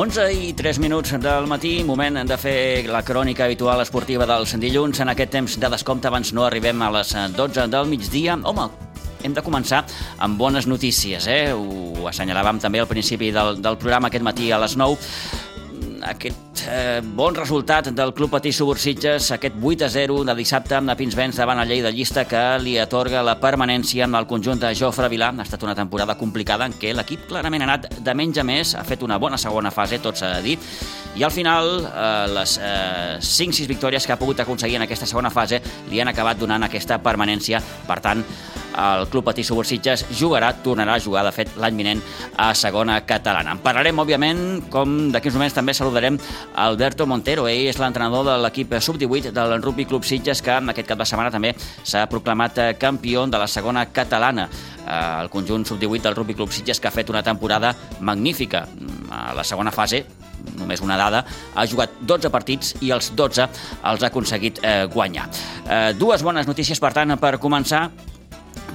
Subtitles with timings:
[0.00, 5.02] 11 i 3 minuts del matí, moment de fer la crònica habitual esportiva dels dilluns.
[5.04, 8.38] En aquest temps de descompte abans no arribem a les 12 del migdia.
[8.48, 8.64] Home,
[9.20, 9.82] hem de començar
[10.24, 11.52] amb bones notícies, eh?
[11.52, 14.96] Ho assenyalàvem també al principi del, del programa aquest matí a les 9
[16.14, 20.90] aquest eh, bon resultat del Club Patí Subursitges, aquest 8 a 0 de dissabte amb
[20.90, 24.60] la Pinsbens davant la llei de llista que li atorga la permanència amb el conjunt
[24.62, 25.30] de Jofre Vilà.
[25.30, 28.74] Ha estat una temporada complicada en què l'equip clarament ha anat de menys a més,
[28.74, 30.56] ha fet una bona segona fase, tot s'ha de dir,
[31.16, 35.32] i al final eh, les eh, 5-6 victòries que ha pogut aconseguir en aquesta segona
[35.34, 35.60] fase
[35.90, 37.60] li han acabat donant aquesta permanència.
[37.88, 38.22] Per tant,
[38.80, 42.02] el Club Patí Subursitges jugarà, tornarà a jugar, de fet, l'any vinent
[42.38, 43.56] a segona catalana.
[43.56, 44.42] En parlarem, òbviament,
[44.72, 46.18] com d'aquí uns moments també saludarem
[46.54, 47.48] Alberto Montero.
[47.50, 51.34] Ell és l'entrenador de l'equip sub-18 del Rugby Club Sitges, que aquest cap de setmana
[51.34, 54.48] també s'ha proclamat eh, campió de la segona catalana.
[54.86, 58.66] Eh, el conjunt sub-18 del Rugby Club Sitges, que ha fet una temporada magnífica.
[59.10, 60.04] A la segona fase,
[60.58, 63.48] només una dada, ha jugat 12 partits i els 12
[63.90, 65.28] els ha aconseguit eh, guanyar.
[65.66, 67.88] Eh, dues bones notícies, per tant, per començar.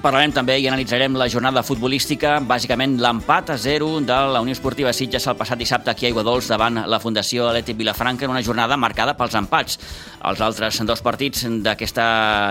[0.02, 4.92] Parlarem també i analitzarem la jornada futbolística, bàsicament l'empat a 0 de la Unió Esportiva
[4.94, 8.78] Sitges el passat dissabte aquí a Aiguadols davant la Fundació Atlètic Vilafranca en una jornada
[8.78, 9.80] marcada pels empats.
[10.26, 12.06] Els altres dos partits d'aquesta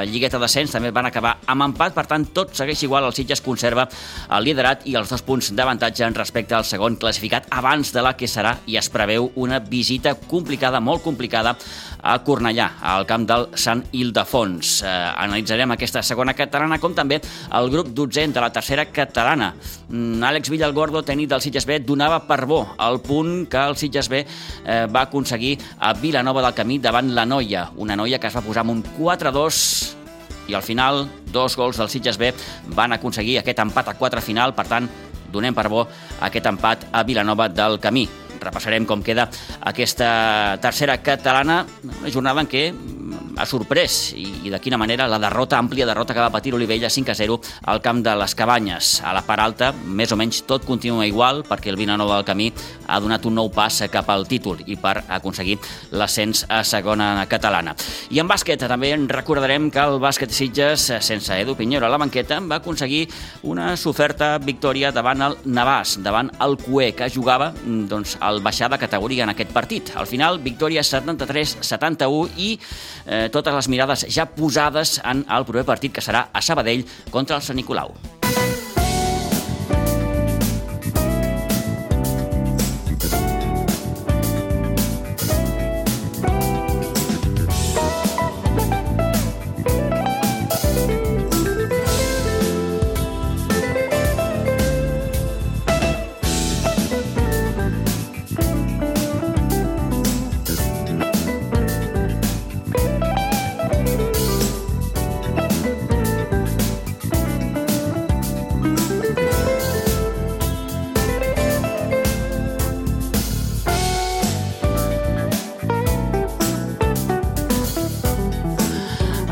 [0.06, 3.88] lligueta d'ascens també van acabar amb empat, per tant tot segueix igual, el Sitges conserva
[4.30, 8.14] el liderat i els dos punts d'avantatge en respecte al segon classificat abans de la
[8.16, 11.56] que serà i es preveu una visita complicada, molt complicada
[12.04, 14.76] a Cornellà, al camp del Sant Ildefons.
[14.84, 14.90] Eh,
[15.24, 17.20] analitzarem aquesta segona catalana com també
[17.52, 19.54] el grup 12 de la tercera catalana.
[19.88, 24.08] Mm, Àlex Villalgordo, tècnic del Sitges B, donava per bo el punt que el Sitges
[24.08, 28.36] B eh, va aconseguir a Vilanova del Camí davant la Noia, una Noia que es
[28.36, 29.94] va posar amb un 4-2
[30.48, 32.32] i al final dos gols del Sitges B
[32.76, 34.88] van aconseguir aquest empat a 4 final, per tant,
[35.32, 35.86] donem per bo
[36.22, 38.06] aquest empat a Vilanova del Camí.
[38.44, 39.28] Repassarem com queda
[39.64, 42.66] aquesta tercera catalana, una jornada en què
[43.38, 46.90] ha sorprès i, i de quina manera la derrota, àmplia derrota que va patir Olivella
[46.90, 47.38] 5 a 0
[47.72, 49.00] al camp de les Cabanyes.
[49.04, 52.50] A la part alta, més o menys tot continua igual perquè el Vilanova del Camí
[52.86, 55.58] ha donat un nou pas cap al títol i per aconseguir
[55.92, 57.74] l'ascens a segona catalana.
[58.10, 62.00] I en bàsquet també en recordarem que el bàsquet Sitges, sense Edu Pinheiro a la
[62.00, 63.06] banqueta, va aconseguir
[63.42, 68.80] una soferta victòria davant el Navàs, davant el Cué, que jugava doncs, al baixar de
[68.80, 69.92] categoria en aquest partit.
[69.96, 72.50] Al final, victòria 73-71 i
[73.06, 77.40] eh, totes les mirades ja posades en el proper partit que serà a Sabadell contra
[77.40, 77.94] el Sant Nicolau.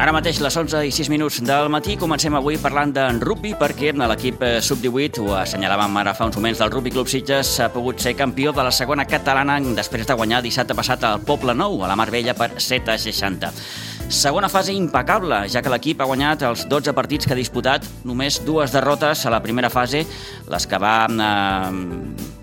[0.03, 3.93] Ara mateix, les 11 i 6 minuts del matí, comencem avui parlant d'en rugby perquè
[3.95, 8.03] l'equip eh, sub-18, ho assenyalàvem ara fa uns moments del Rugby Club Sitges, ha pogut
[8.03, 11.93] ser campió de la segona catalana després de guanyar dissabte passat al Poble Nou, a
[11.93, 13.55] la Marbella, per 7 a 60.
[14.11, 18.43] Segona fase impecable, ja que l'equip ha guanyat els 12 partits que ha disputat, només
[18.43, 20.03] dues derrotes a la primera fase,
[20.51, 22.42] les que va eh,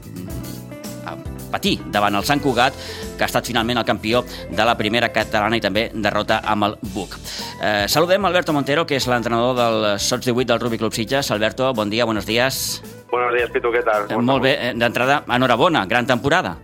[1.52, 2.76] patir davant el Sant Cugat,
[3.18, 6.78] que ha estat finalment el campió de la primera catalana i també derrota amb el
[6.94, 7.18] Buc.
[7.62, 11.32] Eh, saludem Alberto Montero, que és l'entrenador del Sots 18 del Rugby Club Sitges.
[11.32, 12.82] Alberto, bon dia, buenos días.
[13.12, 14.06] Buenos días, Pitu, ¿qué tal?
[14.10, 16.58] Eh, molt bé, eh, d'entrada, enhorabona, gran temporada.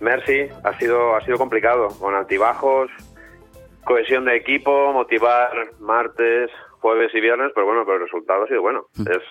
[0.00, 2.90] Merci, ha sido, ha sido complicado, con altibajos,
[3.84, 6.50] cohesión de equipo, motivar martes,
[6.80, 8.86] jueves y viernes, pero bueno, pero el resultado ha sido bueno.
[8.94, 9.08] Mm.
[9.10, 9.22] Es,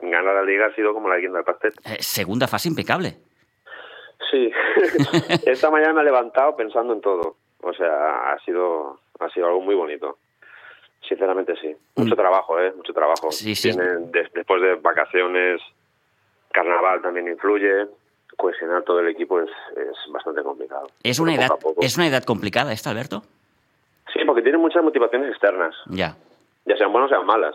[0.00, 1.72] ganar la liga ha sido como la guinda del pastel.
[1.84, 3.16] Eh, segunda fase impecable.
[4.30, 4.50] Sí,
[5.46, 7.36] esta mañana me he levantado pensando en todo.
[7.62, 10.18] O sea, ha sido, ha sido algo muy bonito.
[11.08, 11.74] Sinceramente sí.
[11.96, 12.16] Mucho Mm.
[12.18, 12.72] trabajo, ¿eh?
[12.76, 13.30] Mucho trabajo.
[13.32, 13.70] Sí, sí.
[13.72, 15.60] Tienen- después de vacaciones,
[16.52, 17.86] carnaval también influye.
[18.36, 20.86] Cohesionar todo el equipo es, es bastante complicado.
[21.02, 21.82] Pero una, poco.
[21.82, 23.22] és una edat complicada esta, Alberto?
[24.12, 26.16] Sí, porque tienen muchas motivaciones externas, Ja.
[26.64, 27.54] ya sean buenas o sean malas.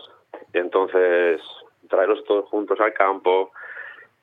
[0.52, 1.40] Entonces,
[1.88, 3.50] traerlos todos juntos al campo,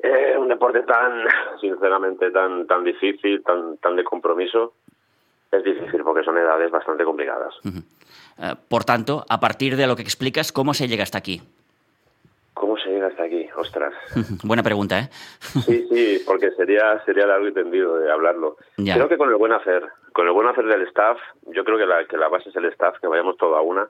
[0.05, 1.25] eh, un deporte tan,
[1.59, 4.73] sinceramente, tan, tan difícil, tan, tan de compromiso,
[5.51, 7.53] es difícil porque son edades bastante complicadas.
[7.65, 11.41] Eh, por tanto, a partir de lo que explicas, ¿cómo se llega hasta aquí?
[12.53, 13.47] ¿Cómo se llega hasta aquí?
[13.57, 13.93] Ostras.
[14.43, 15.09] Buena pregunta, ¿eh?
[15.65, 18.57] sí, sí, porque sería sería largo y tendido de hablarlo.
[18.77, 21.17] Creo que con el buen hacer, con el buen hacer del staff,
[21.47, 23.89] yo creo que la, que la base es el staff, que vayamos todo a una.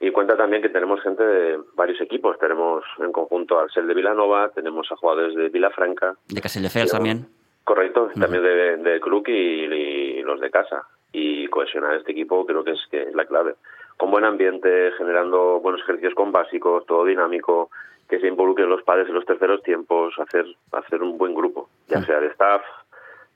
[0.00, 2.38] Y cuenta también que tenemos gente de varios equipos.
[2.38, 6.16] Tenemos en conjunto al SEL de Vilanova, tenemos a jugadores de Vilafranca.
[6.28, 7.26] De Castelldefels también.
[7.64, 10.82] Correcto, también de, de Club y, los de casa.
[11.12, 13.54] Y cohesionar este equipo creo que es, que es la clave.
[13.96, 17.70] Con buen ambiente, generando buenos ejercicios con básicos, todo dinámico,
[18.08, 22.02] que se involucren los padres en los terceros tiempos, hacer, hacer un buen grupo, ya
[22.02, 22.62] sea de staff,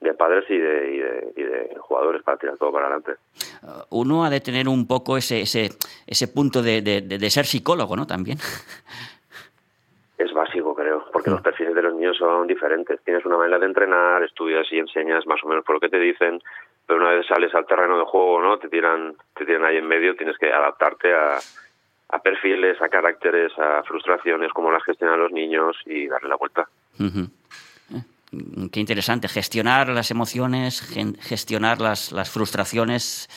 [0.00, 3.12] de padres y de, y de, jugadores para tirar todo para adelante.
[3.62, 5.70] Uh, uno ha de tener un poco ese, ese,
[6.06, 8.06] ese punto de, de, ser psicólogo, ¿no?
[8.06, 8.38] También.
[10.18, 13.00] Es básico, creo, porque los perfiles de los niños son diferentes.
[13.04, 15.98] Tienes una manera de entrenar, estudias y enseñas más o menos por lo que te
[15.98, 16.42] dicen,
[16.86, 18.58] pero una vez sales al terreno de juego, ¿no?
[18.58, 21.38] Te tiran, te tiran ahí en medio, tienes que adaptarte a,
[22.10, 26.68] a perfiles, a caracteres, a frustraciones, cómo las gestionan los niños y darle la vuelta.
[26.98, 27.26] Eh,
[28.70, 29.28] qué interesante.
[29.28, 30.80] Gestionar las emociones,
[31.20, 33.28] gestionar las, las frustraciones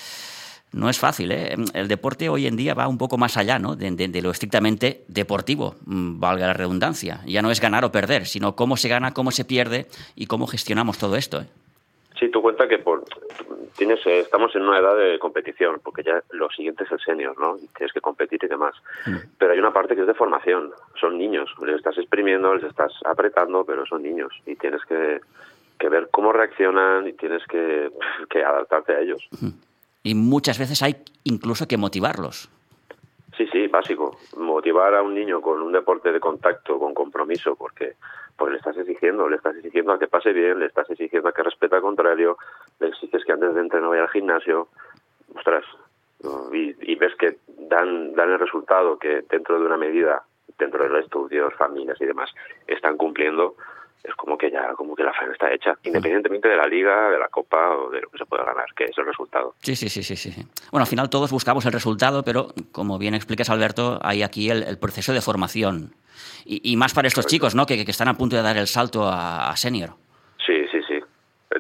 [0.74, 1.32] no es fácil.
[1.32, 1.56] ¿eh?
[1.74, 3.76] El deporte hoy en día va un poco más allá ¿no?
[3.76, 7.22] de, lo estrictamente deportivo, mm, valga la redundancia.
[7.26, 10.48] Ya no es ganar o perder, sino cómo se gana, cómo se pierde y cómo
[10.48, 11.42] gestionamos todo esto.
[11.42, 11.46] ¿eh?
[12.20, 13.06] Sí, tú cuenta que por,
[13.78, 17.38] tienes, eh, estamos en una edad de competición, porque ya lo siguiente es el senior,
[17.40, 17.58] ¿no?
[17.76, 18.76] tienes que competir y demás.
[19.06, 19.18] Mm.
[19.38, 20.72] Pero hay una parte que es de formación.
[21.00, 21.54] Son niños.
[21.66, 24.34] Les estás exprimiendo, les estás apretando, pero son niños.
[24.46, 25.22] Y tienes que,
[25.80, 27.92] que ver cómo reaccionan y tienes que,
[28.30, 29.28] que adaptarte a ellos.
[30.04, 32.50] Y muchas veces hay incluso que motivarlos.
[33.38, 34.18] Sí, sí, básico.
[34.38, 37.96] Motivar a un niño con un deporte de contacto, con compromiso, porque
[38.38, 41.34] pues le estás exigiendo, le estás exigiendo a que pase bien, le estás exigiendo a
[41.34, 42.38] que respete al contrario,
[42.80, 44.68] le exiges que antes de entrenar vaya al gimnasio,
[45.36, 45.66] ostras,
[46.52, 50.24] y, ves que dan, dan el resultado que dentro de una medida,
[50.58, 52.30] dentro de los estudios, familias y demás,
[52.68, 53.56] están cumpliendo,
[54.04, 57.18] es como que ya como que la faena está hecha, independientemente de la liga, de
[57.18, 59.56] la copa o de lo que se pueda ganar, que es el resultado.
[59.62, 60.32] Sí, sí, sí, sí, sí.
[60.72, 64.78] Bueno, al final todos buscamos el resultado, pero como bien explicas Alberto, hay aquí el,
[64.78, 65.96] proceso de formación
[66.46, 67.66] y, más para estos chicos, ¿no?
[67.66, 69.92] Que, están a punto de dar el salto a, senior.
[70.46, 71.00] Sí, sí, sí.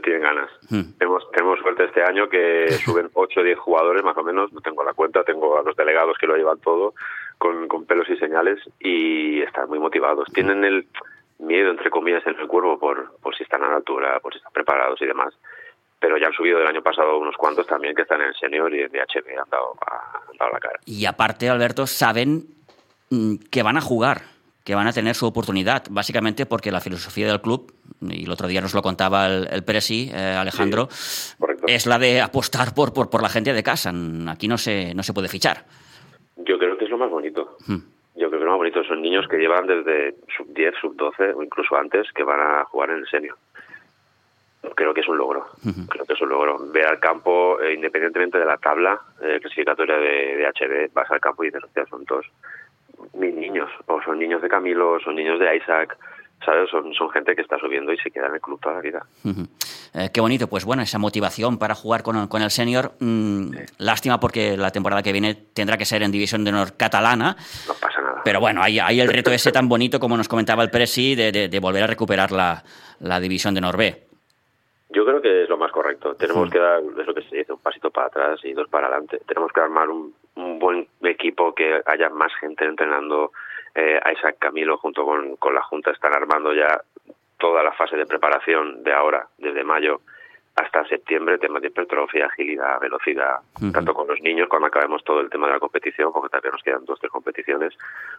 [0.03, 0.49] Tienen ganas.
[0.69, 0.97] Hmm.
[0.97, 4.59] Tenemos, tenemos suerte este año que suben 8 o 10 jugadores más o menos, no
[4.59, 6.93] tengo la cuenta, tengo a los delegados que lo llevan todo
[7.37, 10.27] con, con pelos y señales y están muy motivados.
[10.33, 10.87] Tienen el
[11.43, 14.37] miedo, entre comillas, en el cuerpo por, por si están a la altura, por si
[14.37, 15.33] están preparados y demás.
[15.99, 18.73] Pero ya han subido del año pasado unos cuantos también que están en el senior
[18.73, 19.75] y en DHB han dado,
[20.29, 20.79] han dado la cara.
[20.85, 22.43] Y aparte, Alberto, saben
[23.09, 24.21] mm, que van a jugar,
[24.65, 28.47] que van a tener su oportunidad, básicamente porque la filosofía del club, y el otro
[28.47, 30.89] día nos lo contaba el, el Presi, eh, Alejandro,
[31.67, 33.93] es la de apostar por, por, por la gente de casa.
[34.27, 35.63] Aquí no se, no se puede fichar.
[36.35, 37.57] Yo creo que es lo más bonito.
[37.65, 40.95] Hmm yo creo que lo más bonito son niños que llevan desde sub 10, sub
[40.95, 43.35] 12 o incluso antes que van a jugar en el senior.
[44.75, 45.45] Creo que es un logro.
[45.89, 46.57] Creo que es un logro.
[46.71, 51.19] Ve al campo, eh, independientemente de la tabla eh, clasificatoria de, de, HD, vas al
[51.19, 52.25] campo y dices, hostia, son todos
[53.13, 53.69] mis niños.
[53.87, 55.97] O son niños de Camilo, son niños de Isaac.
[56.45, 56.69] ¿Sabes?
[56.69, 59.05] Son, son gente que está subiendo y se queda en el club toda la vida.
[59.93, 62.93] Eh, qué bonito, pues bueno, esa motivación para jugar con, con el senior.
[62.99, 67.35] Mm, lástima porque la temporada que viene tendrá que ser en División de Honor catalana.
[67.67, 68.21] No pasa nada.
[68.23, 71.31] Pero bueno, hay, hay el reto ese tan bonito, como nos comentaba el Presi, de,
[71.31, 72.63] de, volver a recuperar la,
[72.99, 74.07] la División de Honor B.
[74.89, 76.15] Yo creo que es lo más correcto.
[76.15, 78.87] Tenemos que dar, es lo que se dice, un pasito para atrás y dos para
[78.87, 79.19] adelante.
[79.27, 83.31] Tenemos que armar un, un buen equipo, que haya más gente entrenando
[83.75, 86.81] eh, Isaac Camilo junto con, con la Junta están armando ya
[87.37, 90.01] toda la fase de preparación de ahora, desde mayo
[90.55, 93.37] hasta septiembre, temas de hipertrofia, agilidad, velocidad,
[93.73, 96.61] tanto con los niños cuando acabemos todo el tema de la competición, porque todavía nos
[96.61, 97.73] quedan dos, tres competiciones,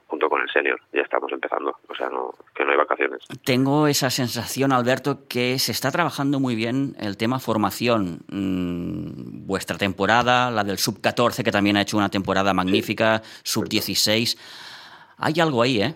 [0.08, 0.80] junto con el senior.
[0.92, 3.22] Ya estamos empezando, o sea, no, que no hay vacaciones.
[3.44, 8.18] Tengo esa sensación, Alberto, que se está trabajando muy bien el tema formación.
[8.28, 14.36] Mm, vuestra temporada, la del sub-14, que también ha hecho una temporada magnífica, sub-16
[15.18, 15.94] hay algo ahí, ¿eh?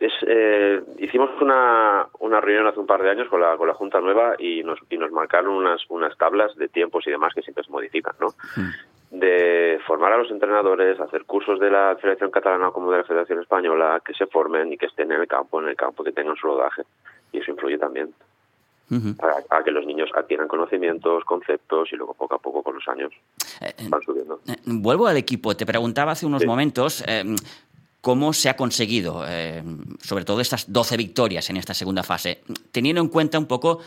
[0.00, 3.74] Es, eh, hicimos una, una reunión hace un par de años con la, con la
[3.74, 7.42] Junta Nueva y nos, y nos marcaron unas, unas tablas de tiempos y demás que
[7.42, 8.28] siempre se modifican, ¿no?
[8.56, 8.70] Hmm.
[9.12, 13.40] De formar a los entrenadores, hacer cursos de la Federación Catalana como de la Federación
[13.40, 16.34] Española, que se formen y que estén en el campo, en el campo, que tengan
[16.34, 16.82] su rodaje.
[17.30, 18.12] Y eso influye también.
[19.16, 23.12] Para, que los niños adquieran conocimientos, conceptos y luego poco a poco con los años
[23.60, 24.40] eh, van subiendo.
[24.46, 25.56] Eh, vuelvo al equipo.
[25.56, 27.02] Te preguntaba hace unos momentos
[28.02, 29.62] cómo se ha conseguido, eh,
[30.00, 33.78] sobre todo estas 12 victorias en esta segunda fase, teniendo en cuenta un poco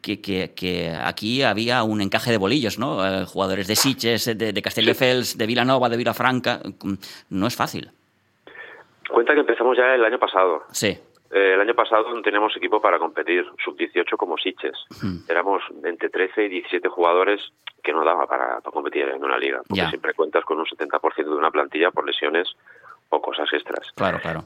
[0.00, 3.06] que, aquí había un encaje de bolillos, ¿no?
[3.06, 6.60] Eh, jugadores de Sitges, de, de Castelldefels, de Vilanova, de Vilafranca,
[7.28, 7.90] no es fácil.
[9.10, 10.62] Cuenta que empezamos ya el año pasado.
[10.70, 10.98] Sí.
[11.30, 14.76] Eh, el año pasado no teníamos equipo para competir, sub-18 como Siches.
[15.28, 17.40] Éramos entre 13 y 17 jugadores
[17.82, 21.14] que no daba para, para competir en una liga, porque siempre cuentas con un 70%
[21.16, 22.48] de una plantilla por lesiones
[23.10, 23.90] o cosas extras.
[23.94, 24.40] Claro, claro.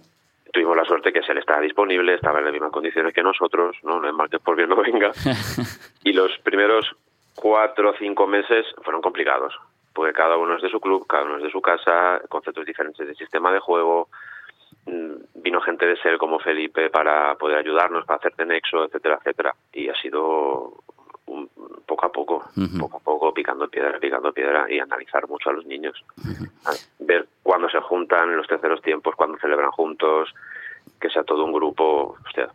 [0.52, 3.76] Tuvimos la suerte que se le estaba disponible, estaba en las mismas condiciones que nosotros,
[3.82, 5.10] no, no es mal que por bien no venga.
[6.04, 6.94] y los primeros
[7.34, 9.54] cuatro o cinco meses fueron complicados,
[9.92, 13.06] porque cada uno es de su club, cada uno es de su casa, conceptos diferentes
[13.06, 14.08] de sistema de juego.
[15.86, 19.54] De SEL como Felipe para poder ayudarnos, para hacerte nexo, etcétera, etcétera.
[19.72, 20.74] Y ha sido
[21.26, 21.48] un-
[21.86, 22.44] poco a poco,
[22.80, 26.02] poco a poco, picando piedra, picando piedra y analizar mucho a los niños.
[26.98, 30.34] Ver cuándo se juntan en los terceros tiempos, cuándo celebran juntos,
[31.00, 32.16] que sea todo un grupo.
[32.26, 32.48] Hostia,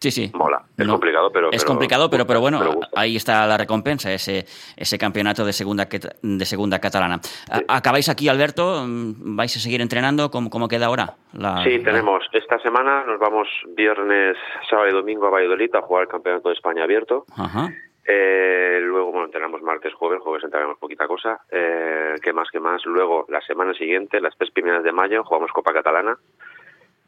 [0.00, 0.30] Sí, sí.
[0.34, 0.62] mola.
[0.78, 1.50] Es complicado, pero.
[1.52, 5.52] Es pero- complicado, pero, pero bueno, pero ahí está la recompensa, ese, ese campeonato de
[5.52, 5.86] segunda,
[6.22, 7.20] de segunda catalana.
[7.68, 8.82] ¿Acabáis aquí, Alberto?
[8.86, 10.30] Mm, ¿Vais a seguir entrenando?
[10.30, 11.16] ¿Cómo, cómo queda ahora?
[11.34, 12.24] La- Sí, la- tenemos.
[12.32, 14.38] Esta semana nos vamos viernes,
[14.70, 17.26] sábado y domingo a Valladolid a jugar el Campeonato de España abierto.
[17.36, 17.68] Ajá.
[18.06, 21.40] Eh, luego, bueno, entrenamos martes, jueves, jueves entrenamos poquita cosa.
[21.50, 22.80] Eh, ¿Qué más, qué más?
[22.86, 26.16] Luego, la semana siguiente, las tres primeras de mayo, jugamos Copa Catalana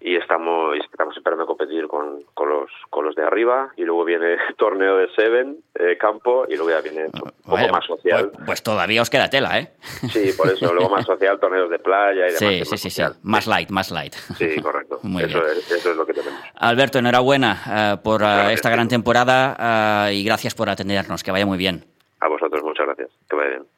[0.04, 3.72] y estamos, estamos esperando competir con, con, los, con los de arriba.
[3.76, 7.72] Y luego viene torneo de Seven, eh, campo, y luego ya viene un poco Bueno,
[7.72, 8.30] más social.
[8.32, 9.72] Pues, pues todavía os queda tela, ¿eh?
[10.10, 12.38] Sí, por eso, luego más social, torneos de playa y demás.
[12.38, 13.02] Sí, sí, sí, sí.
[13.22, 14.14] Más light, más light.
[14.14, 14.98] Sí, correcto.
[15.02, 15.52] Muy eso, bien.
[15.58, 16.40] es, eso es lo que tenemos.
[16.56, 21.22] Alberto, enhorabuena eh, por eh, esta gran temporada eh, y gracias por atendernos.
[21.22, 21.84] Que vaya muy bien.
[22.20, 23.10] A vosotros, muchas gracias.
[23.28, 23.71] Que vaya bien.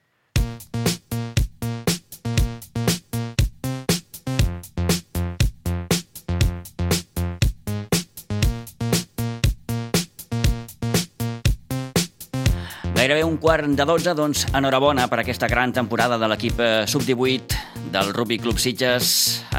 [13.45, 18.39] Quart de 12, doncs enhorabona per aquesta gran temporada de l'equip eh, sub-18 del Rugby
[18.41, 19.11] Club Sitges,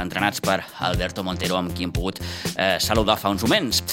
[0.02, 0.56] entrenats per
[0.88, 3.84] Alberto Montero, amb qui hem pogut eh, saludar fa uns moments.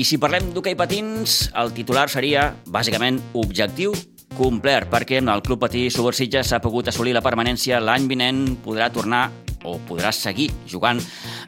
[0.00, 3.92] I si parlem d'hoquei patins, el titular seria, bàsicament, objectiu
[4.38, 9.26] complert, perquè el Club Patí Subursitges s'ha pogut assolir la permanència l'any vinent, podrà tornar
[9.64, 11.00] o podrà seguir jugant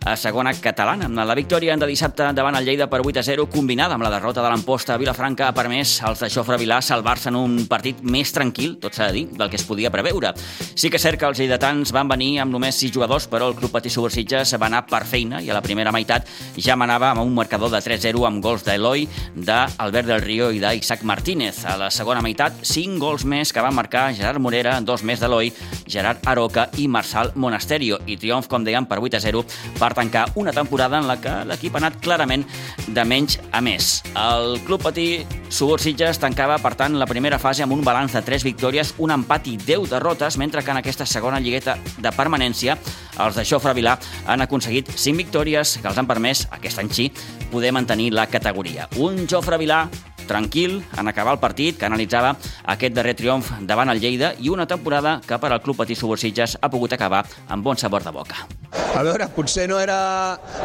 [0.06, 1.08] a segona catalana.
[1.24, 4.42] La victòria de dissabte davant el Lleida per 8 a 0, combinada amb la derrota
[4.42, 8.32] de l'Amposta a Vilafranca, ha permès als de Jofre Vilà salvar-se en un partit més
[8.32, 10.32] tranquil, tot s'ha de dir, del que es podia preveure.
[10.74, 13.56] Sí que és cert que els lleidatans van venir amb només 6 jugadors, però el
[13.58, 16.26] Club Patí Subursitges va anar per feina i a la primera meitat
[16.56, 21.04] ja manava amb un marcador de 3-0 amb gols d'Eloi, d'Albert del Río i d'Isaac
[21.06, 21.62] Martínez.
[21.68, 25.52] A la segona meitat, 5 gols més que van marcar Gerard Morera, dos més d'Eloi,
[25.86, 27.99] Gerard Aroca i Marçal Monasterio.
[28.06, 29.44] I triomf, com dèiem, per 8 a 0
[29.78, 32.46] per tancar una temporada en la que l'equip ha anat clarament
[32.88, 34.00] de menys a més.
[34.14, 35.08] El Club Patí
[35.50, 39.48] Subursitges tancava, per tant, la primera fase amb un balanç de 3 victòries, un empat
[39.50, 42.78] i 10 derrotes, mentre que en aquesta segona lligueta de permanència
[43.20, 47.10] els de Jofre Vilà han aconseguit 5 victòries que els han permès, aquest any sí,
[47.50, 48.88] poder mantenir la categoria.
[48.96, 49.84] Un Jofre Vilà
[50.30, 52.36] tranquil en acabar el partit, que analitzava
[52.70, 56.56] aquest darrer triomf davant el Lleida i una temporada que per al Club Patí Subursitges
[56.60, 58.46] ha pogut acabar amb bon sabor de boca.
[58.94, 59.98] A veure, potser no era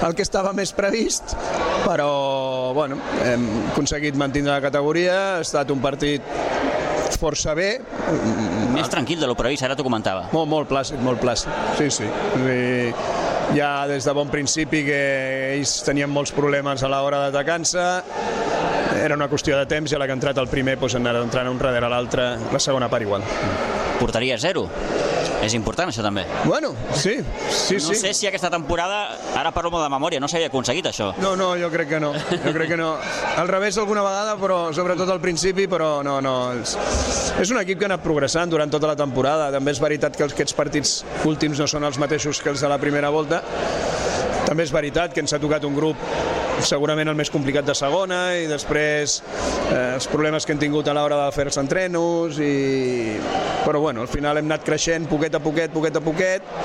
[0.06, 1.36] el que estava més previst,
[1.86, 6.22] però bueno, hem aconseguit mantenir la categoria, ha estat un partit
[7.20, 7.80] força bé,
[8.76, 10.28] Més tranquil de lo previst, ara t'ho comentava.
[10.32, 12.10] molt, molt plàcid, molt plàcid, sí, sí.
[12.46, 15.00] I ja des de bon principi que
[15.56, 17.86] ells tenien molts problemes a l'hora d'atacar-se,
[19.04, 21.22] era una qüestió de temps i a la que ha entrat el primer doncs, anat
[21.22, 23.24] entrant un darrere l'altre, la segona part igual.
[24.00, 24.68] Portaria zero.
[25.46, 26.24] És important, això també.
[26.44, 27.20] Bueno, sí,
[27.54, 27.96] sí, No sí.
[28.00, 31.12] sé si aquesta temporada, ara parlo molt de memòria, no s'havia aconseguit això.
[31.22, 32.14] No, no, jo crec que no.
[32.16, 32.96] Jo crec que no.
[33.38, 36.36] Al revés alguna vegada, però sobretot al principi, però no, no.
[36.58, 39.52] És, un equip que ha anat progressant durant tota la temporada.
[39.54, 40.96] També és veritat que aquests partits
[41.30, 43.44] últims no són els mateixos que els de la primera volta.
[44.46, 46.02] També és veritat que ens ha tocat un grup
[46.64, 49.20] segurament el més complicat de segona i després
[49.72, 53.18] eh, els problemes que hem tingut a l'hora de fer els entrenos i...
[53.66, 56.56] però bueno, al final hem anat creixent poquet a poquet, poquet a poquet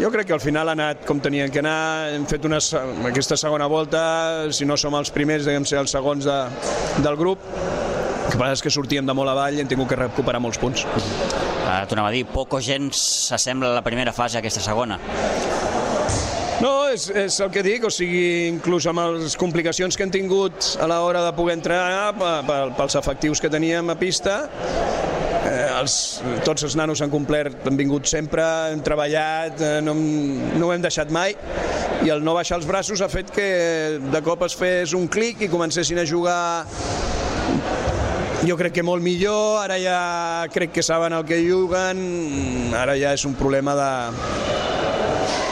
[0.00, 2.58] jo crec que al final ha anat com tenien que anar, hem fet una,
[3.10, 4.02] aquesta segona volta,
[4.50, 6.38] si no som els primers, devem ser els segons de,
[7.04, 7.44] del grup,
[8.30, 10.86] que passa és que sortíem de molt avall i hem tingut que recuperar molts punts.
[11.62, 12.98] Ara t'ho anava a dir, poc o gens
[13.28, 14.98] s'assembla a la primera fase aquesta segona.
[16.92, 20.88] És, és el que dic, o sigui, inclús amb les complicacions que hem tingut a
[20.90, 24.34] l'hora de poder entrenar pe- pe- pels efectius que teníem a pista,
[25.48, 25.94] eh, els,
[26.44, 28.44] tots els nanos han complert, han vingut sempre,
[28.74, 31.32] hem treballat, eh, no, no ho hem deixat mai,
[32.04, 33.48] i el no baixar els braços ha fet que
[34.12, 36.66] de cop es fes un clic i comencessin a jugar
[38.44, 39.98] jo crec que molt millor, ara ja
[40.52, 43.90] crec que saben el que juguen, ara ja és un problema de,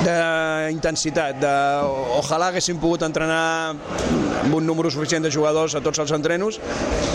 [0.05, 1.55] d'intensitat, de...
[2.19, 3.75] ojalà haguéssim pogut entrenar
[4.41, 6.59] amb un número suficient de jugadors a tots els entrenos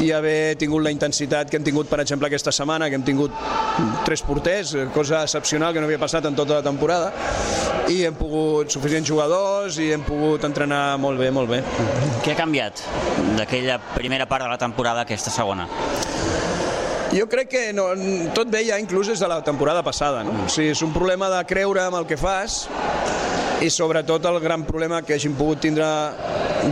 [0.03, 3.33] i haver tingut la intensitat que hem tingut, per exemple, aquesta setmana, que hem tingut
[4.05, 7.11] tres porters, cosa excepcional que no havia passat en tota la temporada,
[7.91, 11.61] i hem pogut suficients jugadors i hem pogut entrenar molt bé, molt bé.
[12.25, 12.85] Què ha canviat
[13.37, 15.67] d'aquella primera part de la temporada a aquesta segona?
[17.15, 17.85] Jo crec que no,
[18.35, 20.23] tot bé ja inclús des de la temporada passada.
[20.27, 20.33] No?
[20.43, 22.65] O sigui, és un problema de creure en el que fas
[23.63, 25.87] i sobretot el gran problema que hagin pogut tindre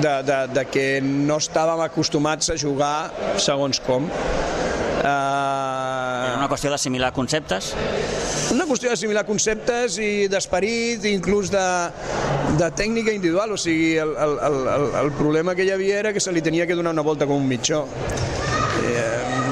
[0.03, 4.09] de, de, de que no estàvem acostumats a jugar segons com.
[5.03, 5.07] Uh...
[6.43, 7.71] Una qüestió d'assimilar conceptes?
[8.51, 11.65] Una qüestió d'assimilar conceptes i d'esperit, inclús de,
[12.59, 13.55] de tècnica individual.
[13.55, 16.67] O sigui, el, el, el, el problema que hi havia era que se li tenia
[16.67, 17.85] que donar una volta com un mitjó.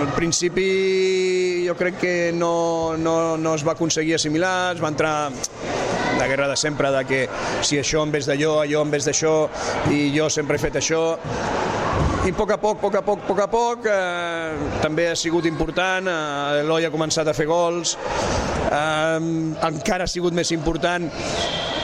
[0.01, 5.29] Al principi jo crec que no, no, no es va aconseguir assimilar, es va entrar
[6.17, 7.19] la guerra de sempre, de que
[7.61, 9.35] si això en vez d'allò, allò en vez d'això,
[9.93, 11.03] i jo sempre he fet això,
[12.25, 15.07] i a poc a poc, a poc a poc, a poc a poc, eh, també
[15.11, 17.93] ha sigut important, eh, Eloi ha començat a fer gols,
[18.73, 19.19] eh,
[19.69, 21.11] encara ha sigut més important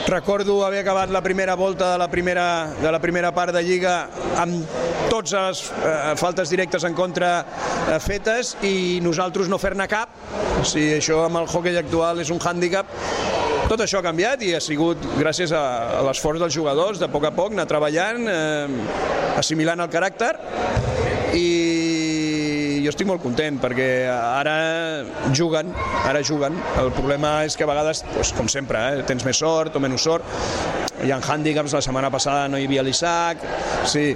[0.08, 4.08] Recordo haver acabat la primera volta de la primera, de la primera part de Lliga
[4.40, 4.64] amb
[5.10, 10.14] tots les eh, faltes directes en contra eh, fetes i nosaltres no fer-ne cap.
[10.64, 12.88] Sigui, això amb el hockey actual és un hàndicap.
[13.68, 17.34] Tot això ha canviat i ha sigut gràcies a l'esforç dels jugadors de poc a
[17.36, 20.32] poc anar treballant, eh, assimilant el caràcter
[21.36, 21.48] i
[22.88, 24.56] jo estic molt content perquè ara
[25.36, 25.74] juguen,
[26.08, 26.56] ara juguen.
[26.80, 30.06] El problema és que a vegades, doncs, com sempre, eh, tens més sort o menys
[30.08, 30.24] sort,
[31.04, 33.44] hi ha hàndicaps, la setmana passada no hi havia l'Isaac,
[33.86, 34.06] sí,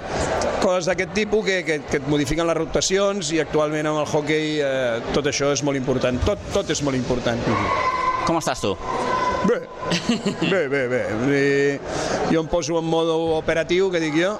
[0.63, 4.57] coses d'aquest tipus que, que, que et modifiquen les rotacions i actualment amb el hockey
[4.65, 7.45] eh, tot això és molt important, tot, tot és molt important.
[8.25, 8.73] Com estàs tu?
[9.43, 9.59] Bé,
[10.49, 11.01] bé, bé, bé.
[11.29, 14.37] I jo em poso en modo operatiu, que dic jo,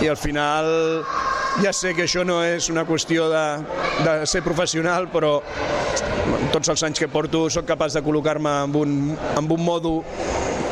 [0.00, 0.72] i al final
[1.58, 3.44] ja sé que això no és una qüestió de,
[4.06, 5.38] de ser professional, però
[6.54, 8.94] tots els anys que porto sóc capaç de col·locar-me amb un,
[9.36, 9.98] amb un modo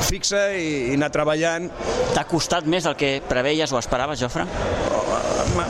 [0.09, 1.69] fixe i, i anar treballant.
[2.14, 4.47] T'ha costat més el que preveies o esperaves, Jofre?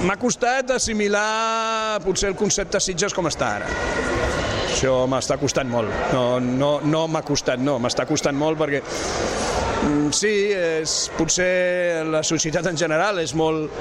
[0.05, 3.71] M'ha costat assimilar potser el concepte Sitges com està ara.
[4.68, 5.90] Això m'està costant molt.
[6.12, 12.23] No, no, no m'ha costat, no, m'està costant molt perquè mm, sí, és, potser la
[12.27, 13.73] societat en general és molt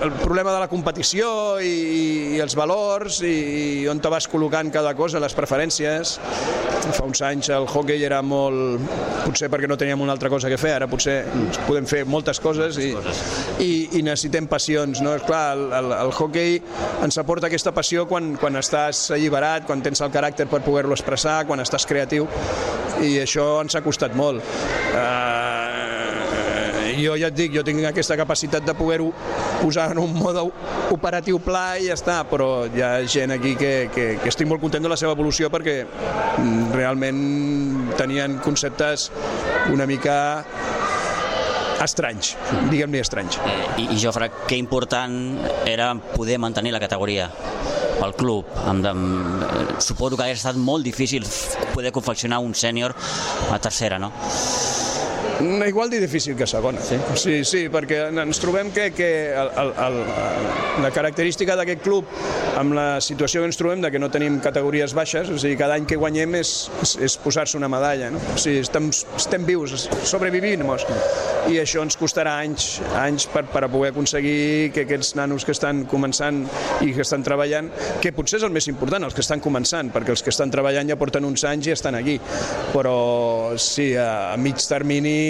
[0.00, 3.34] el problema de la competició i, i els valors i,
[3.82, 6.16] i on te vas col·locant cada cosa, les preferències.
[6.90, 8.80] Fa uns anys el hockey era molt...
[9.20, 11.18] potser perquè no teníem una altra cosa que fer, ara potser
[11.66, 12.90] podem fer moltes coses i,
[13.60, 15.02] i, i necessitem passions.
[15.04, 15.14] No?
[15.26, 16.60] Clar, el, el, el hockey
[17.04, 21.42] ens aporta aquesta passió quan, quan estàs alliberat, quan tens el caràcter per poder-lo expressar,
[21.46, 22.28] quan estàs creatiu
[23.00, 24.44] i això ens ha costat molt.
[24.90, 25.29] Uh,
[27.04, 29.10] jo ja et dic, jo tinc aquesta capacitat de poder-ho
[29.60, 30.44] posar en un mode
[30.94, 34.62] operatiu pla i ja està, però hi ha gent aquí que, que, que estic molt
[34.62, 37.20] content de la seva evolució perquè mm, realment
[37.98, 39.10] tenien conceptes
[39.72, 40.16] una mica
[41.80, 42.34] estranys,
[42.68, 43.38] diguem-ne estranys.
[43.80, 47.30] I, I Jofre, que important era poder mantenir la categoria
[48.00, 48.48] pel club.
[48.68, 48.88] Amb,
[49.80, 51.26] suposo que hauria estat molt difícil
[51.74, 52.96] poder confeccionar un sènior
[53.52, 54.12] a tercera, no?
[55.40, 56.80] Igual de difícil que segona.
[56.80, 59.98] Sí, sí, sí perquè ens trobem que, que el, el, el,
[60.84, 62.08] la característica d'aquest club,
[62.60, 65.78] amb la situació que ens trobem de que no tenim categories baixes, o sigui, cada
[65.78, 66.52] any que guanyem és,
[66.84, 68.10] és, és posar-se una medalla.
[68.12, 68.20] No?
[68.34, 70.84] O sigui, estem, estem vius, sobrevivint -mos.
[71.48, 75.86] i això ens costarà anys, anys per, per poder aconseguir que aquests nanos que estan
[75.86, 76.44] començant
[76.84, 80.10] i que estan treballant, que potser és el més important, els que estan començant, perquè
[80.10, 82.20] els que estan treballant ja porten uns anys i estan aquí,
[82.74, 85.29] però sí, a, a mig termini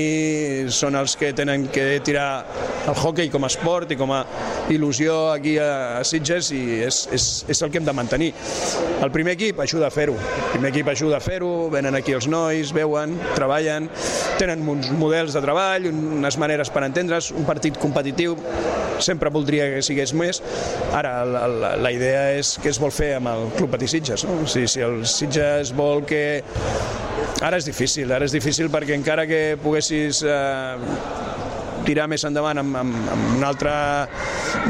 [0.72, 2.44] són els que tenen que tirar
[2.88, 4.20] el hockey com a esport i com a
[4.72, 8.30] il·lusió aquí a Sitges i és, és, és el que hem de mantenir.
[9.00, 12.28] El primer equip ajuda a fer-ho, el primer equip ajuda a fer-ho, venen aquí els
[12.30, 13.88] nois, veuen, treballen,
[14.40, 18.36] tenen uns models de treball, unes maneres per entendre's, un partit competitiu,
[19.00, 20.42] sempre voldria que sigués més.
[20.96, 24.26] Ara, la, la, la idea és què es vol fer amb el Club Patí Sitges.
[24.28, 24.42] No?
[24.46, 26.24] Sigui, si el Sitges vol que
[27.40, 29.56] Ara és difícil, ara és difícil perquè encara que
[29.90, 30.76] poguessis eh,
[31.86, 33.72] tirar més endavant amb, amb, amb un altre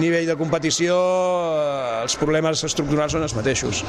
[0.00, 3.82] nivell de competició, eh, els problemes estructurals són els mateixos.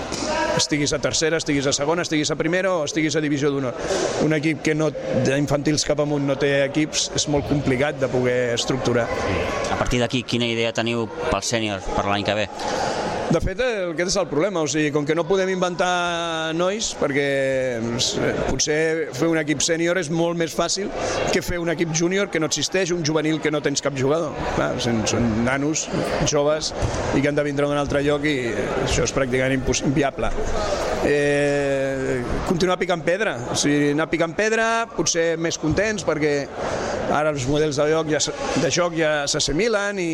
[0.57, 3.77] Estiguis a tercera, estiguis a segona, estiguis a primera o estiguis a divisió d'honor.
[4.25, 8.39] Un equip que no d'infantils cap amunt no té equips és molt complicat de poder
[8.57, 9.07] estructurar.
[9.71, 12.49] A partir d'aquí, quina idea teniu pel sènior per l'any que ve?
[13.31, 17.27] De fet, aquest és el problema, o sigui, com que no podem inventar nois, perquè
[18.49, 18.79] potser
[19.15, 20.91] fer un equip sènior és molt més fàcil
[21.31, 24.35] que fer un equip júnior que no existeix, un juvenil que no tens cap jugador.
[24.57, 25.87] Clar, són, són nanos,
[26.27, 26.73] joves,
[27.15, 28.39] i que han de vindre d'un altre lloc i
[28.83, 30.35] això és pràcticament inviable.
[31.01, 36.33] Eh, continuar picant pedra, o sigui, anar picant pedra, potser més contents perquè
[37.11, 38.21] ara els models de joc ja,
[38.61, 40.11] de joc ja s'assimilen i,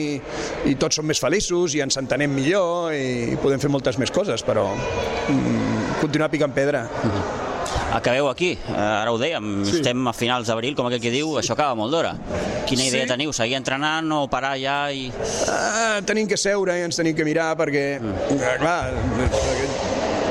[0.71, 4.11] i tots som més feliços i ens entenem millor i i podem fer moltes més
[4.13, 6.87] coses, però mm, continuar picant pedra.
[6.87, 7.45] Mm -hmm.
[7.93, 9.77] Acabeu aquí, eh, ara ho dèiem, sí.
[9.77, 12.15] estem a finals d'abril, com aquell que diu, això acaba molt d'hora.
[12.65, 13.07] Quina idea sí.
[13.07, 13.33] teniu?
[13.33, 14.91] Seguir entrenant o parar ja?
[14.91, 15.11] I...
[15.11, 18.35] Uh, tenim que seure i ens tenim que mirar perquè, mm.
[18.35, 18.91] uh, clar,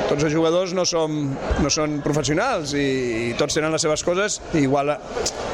[0.07, 1.15] tots els jugadors no, som,
[1.63, 2.87] no són professionals i,
[3.29, 4.95] i tots tenen les seves coses, i igual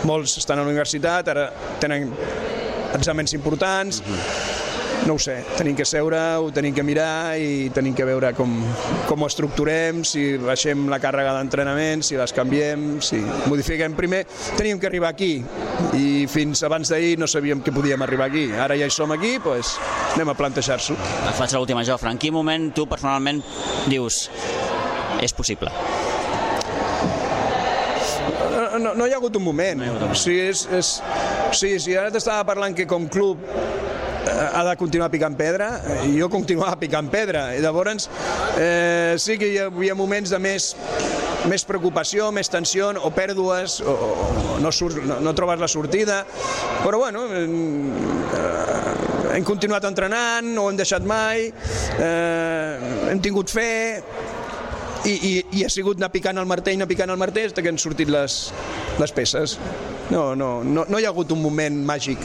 [0.10, 1.50] molts estan a la universitat, ara
[1.82, 2.12] tenen
[2.94, 4.53] exàmens importants, mm -hmm
[5.08, 8.52] no ho sé, tenim que seure, ho tenim que mirar i tenim que veure com,
[9.10, 13.20] com ho estructurem, si baixem la càrrega d'entrenament, si les canviem, si
[13.52, 13.98] modifiquem.
[13.98, 14.24] Primer
[14.58, 15.34] teníem que arribar aquí
[15.98, 18.48] i fins abans d'ahir no sabíem que podíem arribar aquí.
[18.54, 19.76] Ara ja hi som aquí, doncs
[20.16, 20.96] anem a plantejar-s'ho.
[20.96, 22.14] Et faig l'última, Jofre.
[22.14, 23.44] En quin moment tu personalment
[23.92, 24.28] dius
[25.24, 25.72] és possible?
[28.80, 29.80] no, no hi ha hagut un moment.
[29.80, 30.18] No hagut un moment.
[30.18, 30.94] O sigui, és, és,
[31.56, 33.42] sigui, si ara t'estava parlant que com club
[34.24, 35.70] ha de continuar picant pedra
[36.08, 37.50] i jo continuava picant pedra.
[37.58, 38.08] I llavors
[38.58, 40.74] eh, sí que hi havia moments de més
[41.50, 46.22] més preocupació, més tensió o pèrdues o, o no, surt, no, no trobes la sortida.
[46.84, 47.48] Però bueno eh,
[49.34, 51.50] hem continuat entrenant, no ho hem deixat mai
[51.98, 53.74] eh, hem tingut fe
[55.06, 57.74] i, i, i ha sigut anar picant el martell, anar picant el martell fins que
[57.74, 58.38] han sortit les,
[59.02, 59.58] les peces
[60.10, 62.22] no, no, no, no hi ha hagut un moment màgic.